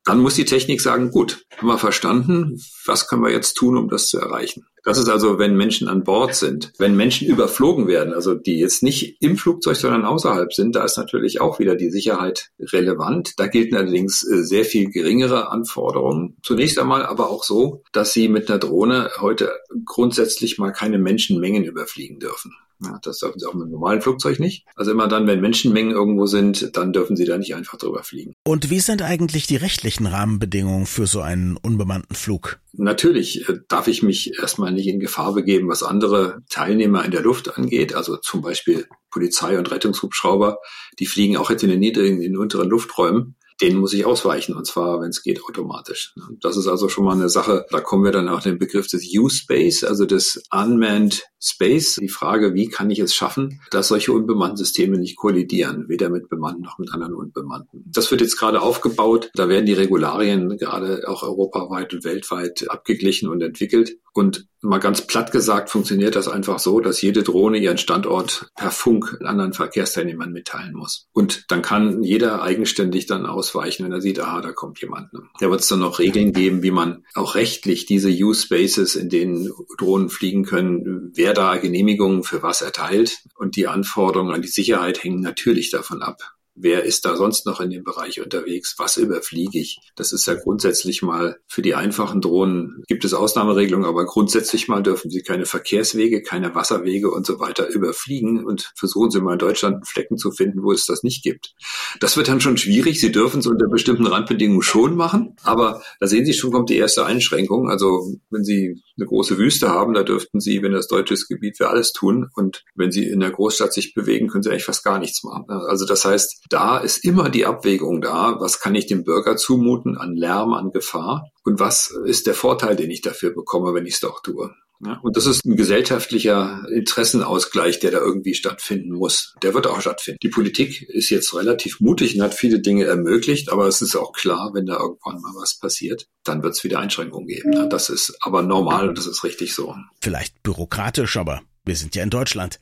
dann 0.03 0.19
muss 0.19 0.35
die 0.35 0.45
Technik 0.45 0.81
sagen, 0.81 1.11
gut, 1.11 1.45
haben 1.57 1.67
wir 1.67 1.77
verstanden, 1.77 2.61
was 2.85 3.07
können 3.07 3.23
wir 3.23 3.31
jetzt 3.31 3.53
tun, 3.53 3.77
um 3.77 3.89
das 3.89 4.07
zu 4.07 4.19
erreichen? 4.19 4.65
Das 4.83 4.99
ist 4.99 5.09
also, 5.09 5.39
wenn 5.39 5.57
Menschen 5.57 5.87
an 5.87 6.03
Bord 6.03 6.35
sind. 6.35 6.71
Wenn 6.77 6.95
Menschen 6.95 7.27
überflogen 7.27 7.87
werden, 7.87 8.13
also 8.13 8.35
die 8.35 8.59
jetzt 8.59 8.83
nicht 8.83 9.17
im 9.19 9.35
Flugzeug, 9.35 9.77
sondern 9.77 10.05
außerhalb 10.05 10.53
sind, 10.53 10.75
da 10.75 10.83
ist 10.85 10.97
natürlich 10.97 11.41
auch 11.41 11.57
wieder 11.57 11.75
die 11.75 11.89
Sicherheit 11.89 12.51
relevant. 12.59 13.33
Da 13.37 13.47
gelten 13.47 13.75
allerdings 13.75 14.23
äh, 14.23 14.43
sehr 14.43 14.63
viel 14.63 14.91
geringere 14.91 15.49
Anforderungen. 15.49 16.37
Zunächst 16.43 16.77
einmal 16.77 17.03
aber 17.03 17.31
auch 17.31 17.43
so, 17.43 17.83
dass 17.93 18.13
sie 18.13 18.27
mit 18.27 18.47
einer 18.49 18.59
Drohne 18.59 19.09
heute 19.19 19.51
grundsätzlich 19.85 20.59
mal 20.59 20.71
keine 20.71 20.99
Menschenmengen 20.99 21.63
überfliegen 21.63 22.19
dürfen. 22.19 22.53
Ja, 22.83 22.99
das 23.01 23.19
dürfen 23.19 23.39
sie 23.39 23.45
auch 23.47 23.53
mit 23.53 23.63
einem 23.63 23.71
normalen 23.71 24.01
Flugzeug 24.01 24.39
nicht. 24.39 24.65
Also 24.75 24.91
immer 24.91 25.07
dann, 25.07 25.27
wenn 25.27 25.39
Menschenmengen 25.39 25.91
irgendwo 25.91 26.25
sind, 26.25 26.75
dann 26.75 26.91
dürfen 26.91 27.15
sie 27.15 27.25
da 27.25 27.37
nicht 27.37 27.55
einfach 27.55 27.77
drüber 27.77 28.03
fliegen. 28.03 28.33
Und 28.43 28.69
wie 28.69 28.79
sind 28.79 29.01
eigentlich 29.01 29.47
die 29.47 29.55
rechtlichen 29.55 30.05
Rahmenbedingungen 30.05 30.85
für 30.85 31.07
so 31.07 31.21
einen 31.21 31.57
unbemannten 31.57 32.15
Flug? 32.15 32.59
Natürlich 32.73 33.47
äh, 33.47 33.59
darf 33.69 33.87
ich 33.87 34.03
mich 34.03 34.37
erstmal 34.37 34.73
nicht 34.73 34.87
in 34.87 34.99
Gefahr 34.99 35.33
begeben, 35.33 35.69
was 35.69 35.83
andere 35.83 36.41
Teilnehmer 36.49 37.05
in 37.05 37.11
der 37.11 37.21
Luft 37.21 37.57
angeht. 37.57 37.95
Also 37.95 38.17
zum 38.17 38.41
Beispiel 38.41 38.87
Polizei 39.09 39.57
und 39.57 39.71
Rettungshubschrauber, 39.71 40.57
die 40.99 41.05
fliegen 41.05 41.37
auch 41.37 41.49
jetzt 41.49 41.63
in 41.63 41.69
den 41.69 41.79
niedrigen, 41.79 42.17
in 42.17 42.33
den 42.33 42.37
unteren 42.37 42.69
Lufträumen 42.69 43.35
den 43.61 43.77
muss 43.77 43.93
ich 43.93 44.05
ausweichen 44.05 44.55
und 44.55 44.65
zwar, 44.65 45.01
wenn 45.01 45.09
es 45.09 45.23
geht, 45.23 45.43
automatisch. 45.43 46.13
Das 46.41 46.57
ist 46.57 46.67
also 46.67 46.89
schon 46.89 47.05
mal 47.05 47.13
eine 47.13 47.29
Sache, 47.29 47.65
da 47.69 47.79
kommen 47.79 48.03
wir 48.03 48.11
dann 48.11 48.29
auch 48.29 48.41
den 48.41 48.57
Begriff 48.57 48.87
des 48.87 49.07
U-Space, 49.17 49.83
also 49.83 50.05
des 50.05 50.43
Unmanned 50.51 51.23
Space. 51.39 51.95
Die 52.01 52.09
Frage, 52.09 52.53
wie 52.53 52.67
kann 52.67 52.89
ich 52.89 52.99
es 52.99 53.13
schaffen, 53.15 53.61
dass 53.71 53.89
solche 53.89 54.11
unbemannten 54.11 54.57
Systeme 54.57 54.97
nicht 54.97 55.15
kollidieren, 55.15 55.87
weder 55.87 56.09
mit 56.09 56.27
bemannten 56.27 56.63
noch 56.63 56.79
mit 56.79 56.93
anderen 56.93 57.13
unbemannten. 57.13 57.83
Das 57.85 58.11
wird 58.11 58.21
jetzt 58.21 58.37
gerade 58.37 58.61
aufgebaut. 58.61 59.29
Da 59.35 59.47
werden 59.47 59.65
die 59.65 59.73
Regularien 59.73 60.57
gerade 60.57 61.07
auch 61.07 61.23
europaweit 61.23 61.93
und 61.93 62.03
weltweit 62.03 62.69
abgeglichen 62.69 63.29
und 63.29 63.41
entwickelt. 63.41 63.97
Und 64.13 64.47
mal 64.65 64.79
ganz 64.79 65.01
platt 65.01 65.31
gesagt 65.31 65.69
funktioniert 65.69 66.15
das 66.15 66.27
einfach 66.27 66.59
so, 66.59 66.79
dass 66.79 67.01
jede 67.01 67.23
Drohne 67.23 67.57
ihren 67.57 67.77
Standort 67.77 68.51
per 68.55 68.71
Funk 68.71 69.17
anderen 69.23 69.53
Verkehrsteilnehmern 69.53 70.31
mitteilen 70.31 70.73
muss. 70.73 71.07
Und 71.13 71.45
dann 71.49 71.61
kann 71.61 72.03
jeder 72.03 72.41
eigenständig 72.41 73.05
dann 73.05 73.25
ausweichen, 73.25 73.85
wenn 73.85 73.91
er 73.91 74.01
sieht, 74.01 74.19
aha, 74.19 74.41
da 74.41 74.51
kommt 74.51 74.81
jemand. 74.81 75.09
Da 75.39 75.49
wird 75.49 75.61
es 75.61 75.67
dann 75.67 75.79
noch 75.79 75.99
Regeln 75.99 76.33
geben, 76.33 76.63
wie 76.63 76.71
man 76.71 77.03
auch 77.13 77.35
rechtlich 77.35 77.85
diese 77.85 78.09
Use-Spaces, 78.09 78.95
in 78.95 79.09
denen 79.09 79.51
Drohnen 79.77 80.09
fliegen 80.09 80.43
können, 80.43 81.11
wer 81.13 81.33
da 81.33 81.57
Genehmigungen 81.57 82.23
für 82.23 82.43
was 82.43 82.61
erteilt. 82.61 83.19
Und 83.37 83.55
die 83.55 83.67
Anforderungen 83.67 84.33
an 84.33 84.41
die 84.41 84.47
Sicherheit 84.47 85.03
hängen 85.03 85.21
natürlich 85.21 85.71
davon 85.71 86.01
ab, 86.01 86.34
wer 86.55 86.83
ist 86.83 87.05
da 87.05 87.15
sonst 87.15 87.45
noch 87.45 87.59
in 87.59 87.69
dem 87.69 87.83
Bereich 87.83 88.21
unterwegs, 88.21 88.75
was 88.77 88.97
überfliege 88.97 89.59
ich. 89.59 89.79
Das 89.95 90.13
ist 90.13 90.25
ja 90.25 90.35
grundsätzlich 90.35 91.01
mal 91.01 91.37
für 91.47 91.61
die 91.61 91.75
einfachen 91.75 92.21
Drohnen 92.21 92.83
gibt 92.87 93.05
es 93.05 93.13
Ausnahmeregelungen, 93.13 93.87
aber 93.87 94.05
grundsätzlich 94.05 94.67
mal 94.67 94.81
dürfen 94.81 95.11
sie 95.11 95.21
keine 95.21 95.45
Verkehrswege, 95.45 96.21
keine 96.21 96.55
Wasserwege 96.55 97.11
und 97.11 97.25
so 97.25 97.39
weiter 97.39 97.67
überfliegen 97.67 98.45
und 98.45 98.71
versuchen 98.75 99.11
sie 99.11 99.21
mal 99.21 99.33
in 99.33 99.39
Deutschland 99.39 99.87
Flecken 99.87 100.17
zu 100.17 100.31
finden, 100.31 100.63
wo 100.63 100.71
es 100.71 100.85
das 100.85 101.03
nicht 101.03 101.23
gibt. 101.23 101.53
Das 101.99 102.17
wird 102.17 102.27
dann 102.27 102.41
schon 102.41 102.57
schwierig. 102.57 102.99
Sie 102.99 103.11
dürfen 103.11 103.39
es 103.39 103.47
unter 103.47 103.67
bestimmten 103.67 104.07
Randbedingungen 104.07 104.61
schon 104.61 104.95
machen, 104.95 105.35
aber 105.43 105.81
da 105.99 106.07
sehen 106.07 106.25
Sie 106.25 106.33
schon, 106.33 106.51
kommt 106.51 106.69
die 106.69 106.77
erste 106.77 107.05
Einschränkung. 107.05 107.69
Also 107.69 108.15
wenn 108.29 108.43
Sie 108.43 108.81
eine 108.97 109.05
große 109.05 109.37
Wüste 109.37 109.69
haben, 109.69 109.93
da 109.93 110.03
dürften 110.03 110.39
Sie, 110.39 110.61
wenn 110.61 110.71
das 110.71 110.87
deutsches 110.87 111.27
Gebiet 111.27 111.57
für 111.57 111.69
alles 111.69 111.91
tun 111.91 112.29
und 112.35 112.63
wenn 112.75 112.91
Sie 112.91 113.07
in 113.07 113.19
der 113.19 113.31
Großstadt 113.31 113.73
sich 113.73 113.93
bewegen, 113.93 114.27
können 114.27 114.43
Sie 114.43 114.49
eigentlich 114.49 114.65
fast 114.65 114.83
gar 114.83 114.99
nichts 114.99 115.23
machen. 115.23 115.45
Also 115.49 115.85
das 115.85 116.05
heißt, 116.05 116.44
da 116.49 116.77
ist 116.77 117.03
immer 117.03 117.29
die 117.29 117.45
Abwägung 117.45 118.01
da, 118.01 118.35
was 118.39 118.59
kann 118.59 118.75
ich 118.75 118.85
dem 118.87 119.03
Bürger 119.03 119.37
zumuten 119.37 119.97
an 119.97 120.15
Lärm, 120.15 120.53
an 120.53 120.71
Gefahr 120.71 121.31
und 121.43 121.59
was 121.59 121.93
ist 122.05 122.27
der 122.27 122.33
Vorteil, 122.33 122.75
den 122.75 122.91
ich 122.91 123.01
dafür 123.01 123.31
bekomme, 123.31 123.73
wenn 123.73 123.85
ich 123.85 123.95
es 123.95 123.99
doch 123.99 124.21
tue. 124.21 124.53
Ja, 124.85 124.99
und 125.01 125.15
das 125.15 125.25
ist 125.25 125.45
ein 125.45 125.55
gesellschaftlicher 125.55 126.67
Interessenausgleich, 126.69 127.79
der 127.79 127.91
da 127.91 127.99
irgendwie 127.99 128.33
stattfinden 128.33 128.91
muss. 128.91 129.33
Der 129.41 129.53
wird 129.53 129.67
auch 129.67 129.79
stattfinden. 129.79 130.19
Die 130.21 130.29
Politik 130.29 130.81
ist 130.89 131.09
jetzt 131.09 131.33
relativ 131.33 131.79
mutig 131.79 132.15
und 132.15 132.21
hat 132.21 132.33
viele 132.33 132.59
Dinge 132.59 132.83
ermöglicht, 132.83 133.51
aber 133.51 133.67
es 133.67 133.81
ist 133.81 133.95
auch 133.95 134.11
klar, 134.11 134.51
wenn 134.53 134.65
da 134.65 134.77
irgendwann 134.77 135.21
mal 135.21 135.33
was 135.35 135.57
passiert, 135.57 136.07
dann 136.23 136.43
wird 136.43 136.55
es 136.55 136.63
wieder 136.63 136.79
Einschränkungen 136.79 137.27
geben. 137.27 137.69
Das 137.69 137.89
ist 137.89 138.17
aber 138.19 138.41
normal 138.41 138.89
und 138.89 138.97
das 138.97 139.07
ist 139.07 139.23
richtig 139.23 139.53
so. 139.53 139.75
Vielleicht 140.01 140.43
bürokratisch, 140.43 141.15
aber 141.15 141.41
wir 141.63 141.75
sind 141.75 141.95
ja 141.95 142.03
in 142.03 142.09
Deutschland. 142.09 142.59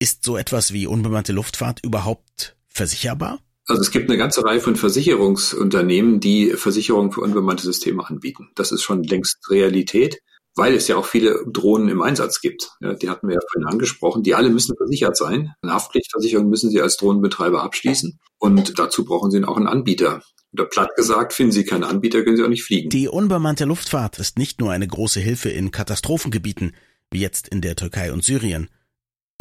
Ist 0.00 0.24
so 0.24 0.36
etwas 0.36 0.72
wie 0.72 0.88
unbemannte 0.88 1.32
Luftfahrt 1.32 1.78
überhaupt 1.84 2.56
versicherbar? 2.72 3.40
Also 3.66 3.80
es 3.80 3.90
gibt 3.90 4.08
eine 4.08 4.18
ganze 4.18 4.44
Reihe 4.44 4.60
von 4.60 4.76
Versicherungsunternehmen, 4.76 6.20
die 6.20 6.50
Versicherungen 6.50 7.12
für 7.12 7.20
unbemannte 7.20 7.62
Systeme 7.62 8.04
anbieten. 8.04 8.50
Das 8.54 8.72
ist 8.72 8.82
schon 8.82 9.04
längst 9.04 9.38
Realität, 9.50 10.18
weil 10.56 10.74
es 10.74 10.88
ja 10.88 10.96
auch 10.96 11.06
viele 11.06 11.44
Drohnen 11.46 11.88
im 11.88 12.02
Einsatz 12.02 12.40
gibt. 12.40 12.70
Ja, 12.80 12.94
die 12.94 13.08
hatten 13.08 13.28
wir 13.28 13.34
ja 13.34 13.40
vorhin 13.52 13.68
angesprochen. 13.68 14.24
Die 14.24 14.34
alle 14.34 14.50
müssen 14.50 14.76
versichert 14.76 15.16
sein. 15.16 15.52
Eine 15.62 15.74
Haftpflichtversicherung 15.74 16.48
müssen 16.48 16.70
Sie 16.70 16.82
als 16.82 16.96
Drohnenbetreiber 16.96 17.62
abschließen. 17.62 18.18
Und 18.38 18.78
dazu 18.78 19.04
brauchen 19.04 19.30
Sie 19.30 19.42
auch 19.44 19.56
einen 19.56 19.68
Anbieter. 19.68 20.22
Oder 20.52 20.66
platt 20.66 20.90
gesagt, 20.96 21.32
finden 21.32 21.52
Sie 21.52 21.64
keinen 21.64 21.84
Anbieter, 21.84 22.24
können 22.24 22.36
Sie 22.36 22.42
auch 22.42 22.48
nicht 22.48 22.64
fliegen. 22.64 22.90
Die 22.90 23.08
unbemannte 23.08 23.64
Luftfahrt 23.64 24.18
ist 24.18 24.38
nicht 24.38 24.60
nur 24.60 24.72
eine 24.72 24.86
große 24.86 25.20
Hilfe 25.20 25.48
in 25.48 25.70
Katastrophengebieten, 25.70 26.74
wie 27.10 27.20
jetzt 27.20 27.48
in 27.48 27.60
der 27.60 27.76
Türkei 27.76 28.12
und 28.12 28.24
Syrien 28.24 28.68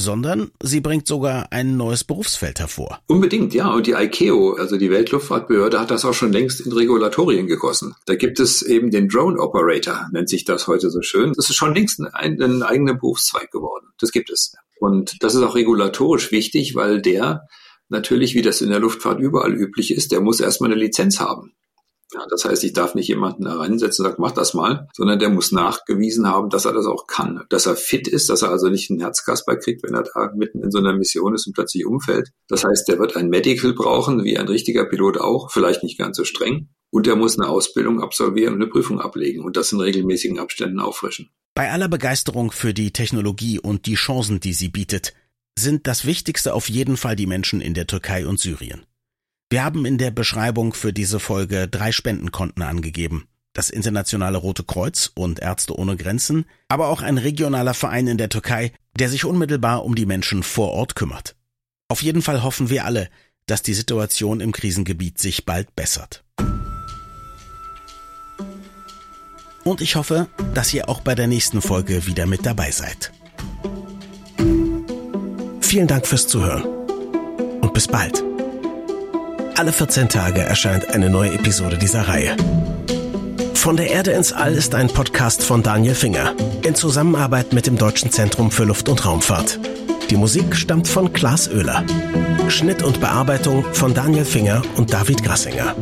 sondern 0.01 0.51
sie 0.61 0.81
bringt 0.81 1.07
sogar 1.07 1.47
ein 1.51 1.77
neues 1.77 2.03
Berufsfeld 2.03 2.59
hervor. 2.59 2.99
Unbedingt, 3.07 3.53
ja. 3.53 3.71
Und 3.71 3.87
die 3.87 3.91
ICAO, 3.91 4.53
also 4.53 4.77
die 4.77 4.91
Weltluftfahrtbehörde, 4.91 5.79
hat 5.79 5.91
das 5.91 6.03
auch 6.03 6.13
schon 6.13 6.33
längst 6.33 6.61
in 6.61 6.71
Regulatorien 6.71 7.47
gegossen. 7.47 7.95
Da 8.05 8.15
gibt 8.15 8.39
es 8.39 8.61
eben 8.61 8.91
den 8.91 9.07
Drone 9.07 9.39
Operator, 9.39 10.09
nennt 10.11 10.29
sich 10.29 10.43
das 10.43 10.67
heute 10.67 10.89
so 10.89 11.01
schön. 11.01 11.33
Das 11.33 11.49
ist 11.49 11.55
schon 11.55 11.73
längst 11.73 12.01
ein, 12.13 12.41
ein 12.41 12.63
eigener 12.63 12.95
Berufszweig 12.95 13.51
geworden. 13.51 13.87
Das 13.99 14.11
gibt 14.11 14.29
es. 14.29 14.53
Und 14.79 15.23
das 15.23 15.35
ist 15.35 15.43
auch 15.43 15.55
regulatorisch 15.55 16.31
wichtig, 16.31 16.75
weil 16.75 17.01
der 17.01 17.47
natürlich, 17.89 18.33
wie 18.33 18.41
das 18.41 18.61
in 18.61 18.69
der 18.69 18.79
Luftfahrt 18.79 19.19
überall 19.19 19.53
üblich 19.53 19.93
ist, 19.93 20.11
der 20.11 20.21
muss 20.21 20.39
erstmal 20.39 20.71
eine 20.71 20.79
Lizenz 20.79 21.19
haben. 21.19 21.53
Ja, 22.13 22.25
das 22.29 22.43
heißt, 22.43 22.63
ich 22.63 22.73
darf 22.73 22.93
nicht 22.93 23.07
jemanden 23.07 23.45
da 23.45 23.55
reinsetzen 23.55 24.05
und 24.05 24.11
sagen, 24.11 24.21
mach 24.21 24.31
das 24.31 24.53
mal, 24.53 24.87
sondern 24.93 25.19
der 25.19 25.29
muss 25.29 25.51
nachgewiesen 25.51 26.27
haben, 26.27 26.49
dass 26.49 26.65
er 26.65 26.73
das 26.73 26.85
auch 26.85 27.07
kann, 27.07 27.45
dass 27.49 27.65
er 27.65 27.75
fit 27.75 28.07
ist, 28.07 28.29
dass 28.29 28.41
er 28.41 28.49
also 28.49 28.67
nicht 28.67 28.89
einen 28.89 28.99
Herzkasper 28.99 29.55
kriegt, 29.55 29.83
wenn 29.83 29.93
er 29.93 30.03
da 30.03 30.31
mitten 30.35 30.61
in 30.61 30.71
so 30.71 30.79
einer 30.79 30.93
Mission 30.93 31.33
ist 31.33 31.47
und 31.47 31.53
plötzlich 31.53 31.85
umfällt. 31.85 32.31
Das 32.47 32.63
heißt, 32.65 32.87
der 32.89 32.99
wird 32.99 33.15
ein 33.15 33.29
Medical 33.29 33.73
brauchen, 33.73 34.23
wie 34.23 34.37
ein 34.37 34.47
richtiger 34.47 34.85
Pilot 34.85 35.19
auch, 35.19 35.51
vielleicht 35.51 35.83
nicht 35.83 35.97
ganz 35.97 36.17
so 36.17 36.25
streng. 36.25 36.69
Und 36.89 37.07
er 37.07 37.15
muss 37.15 37.39
eine 37.39 37.47
Ausbildung 37.47 38.01
absolvieren 38.01 38.55
und 38.55 38.61
eine 38.61 38.69
Prüfung 38.69 38.99
ablegen 38.99 39.43
und 39.45 39.55
das 39.55 39.71
in 39.71 39.79
regelmäßigen 39.79 40.39
Abständen 40.39 40.81
auffrischen. 40.81 41.29
Bei 41.55 41.71
aller 41.71 41.87
Begeisterung 41.87 42.51
für 42.51 42.73
die 42.73 42.91
Technologie 42.91 43.59
und 43.59 43.85
die 43.85 43.95
Chancen, 43.95 44.41
die 44.41 44.53
sie 44.53 44.67
bietet, 44.67 45.13
sind 45.57 45.87
das 45.87 46.05
Wichtigste 46.05 46.53
auf 46.53 46.69
jeden 46.69 46.97
Fall 46.97 47.15
die 47.15 47.27
Menschen 47.27 47.61
in 47.61 47.73
der 47.73 47.87
Türkei 47.87 48.25
und 48.25 48.39
Syrien. 48.39 48.85
Wir 49.51 49.65
haben 49.65 49.85
in 49.85 49.97
der 49.97 50.11
Beschreibung 50.11 50.73
für 50.73 50.93
diese 50.93 51.19
Folge 51.19 51.67
drei 51.67 51.91
Spendenkonten 51.91 52.63
angegeben. 52.63 53.27
Das 53.51 53.69
Internationale 53.69 54.37
Rote 54.37 54.63
Kreuz 54.63 55.11
und 55.13 55.39
Ärzte 55.39 55.77
ohne 55.77 55.97
Grenzen, 55.97 56.45
aber 56.69 56.87
auch 56.87 57.01
ein 57.01 57.17
regionaler 57.17 57.73
Verein 57.73 58.07
in 58.07 58.17
der 58.17 58.29
Türkei, 58.29 58.71
der 58.97 59.09
sich 59.09 59.25
unmittelbar 59.25 59.83
um 59.83 59.93
die 59.95 60.05
Menschen 60.05 60.41
vor 60.41 60.69
Ort 60.69 60.95
kümmert. 60.95 61.35
Auf 61.89 62.01
jeden 62.01 62.21
Fall 62.21 62.43
hoffen 62.43 62.69
wir 62.69 62.85
alle, 62.85 63.09
dass 63.45 63.61
die 63.61 63.73
Situation 63.73 64.39
im 64.39 64.53
Krisengebiet 64.53 65.19
sich 65.19 65.45
bald 65.45 65.75
bessert. 65.75 66.23
Und 69.65 69.81
ich 69.81 69.97
hoffe, 69.97 70.27
dass 70.53 70.73
ihr 70.73 70.87
auch 70.87 71.01
bei 71.01 71.13
der 71.13 71.27
nächsten 71.27 71.61
Folge 71.61 72.07
wieder 72.07 72.25
mit 72.25 72.45
dabei 72.45 72.71
seid. 72.71 73.11
Vielen 75.59 75.87
Dank 75.87 76.07
fürs 76.07 76.29
Zuhören 76.29 76.63
und 77.59 77.73
bis 77.73 77.89
bald. 77.89 78.30
Alle 79.55 79.71
14 79.71 80.09
Tage 80.09 80.41
erscheint 80.41 80.89
eine 80.89 81.09
neue 81.09 81.33
Episode 81.33 81.77
dieser 81.77 82.07
Reihe. 82.07 82.35
Von 83.53 83.77
der 83.77 83.91
Erde 83.91 84.11
ins 84.11 84.33
All 84.33 84.53
ist 84.53 84.73
ein 84.73 84.87
Podcast 84.87 85.43
von 85.43 85.61
Daniel 85.61 85.93
Finger 85.93 86.33
in 86.63 86.73
Zusammenarbeit 86.73 87.53
mit 87.53 87.67
dem 87.67 87.77
Deutschen 87.77 88.11
Zentrum 88.11 88.49
für 88.49 88.63
Luft- 88.63 88.89
und 88.89 89.05
Raumfahrt. 89.05 89.59
Die 90.09 90.15
Musik 90.15 90.55
stammt 90.55 90.87
von 90.87 91.13
Klaas 91.13 91.49
Oehler. 91.49 91.83
Schnitt 92.49 92.81
und 92.81 92.99
Bearbeitung 92.99 93.63
von 93.73 93.93
Daniel 93.93 94.25
Finger 94.25 94.61
und 94.75 94.91
David 94.91 95.23
Grassinger. 95.23 95.75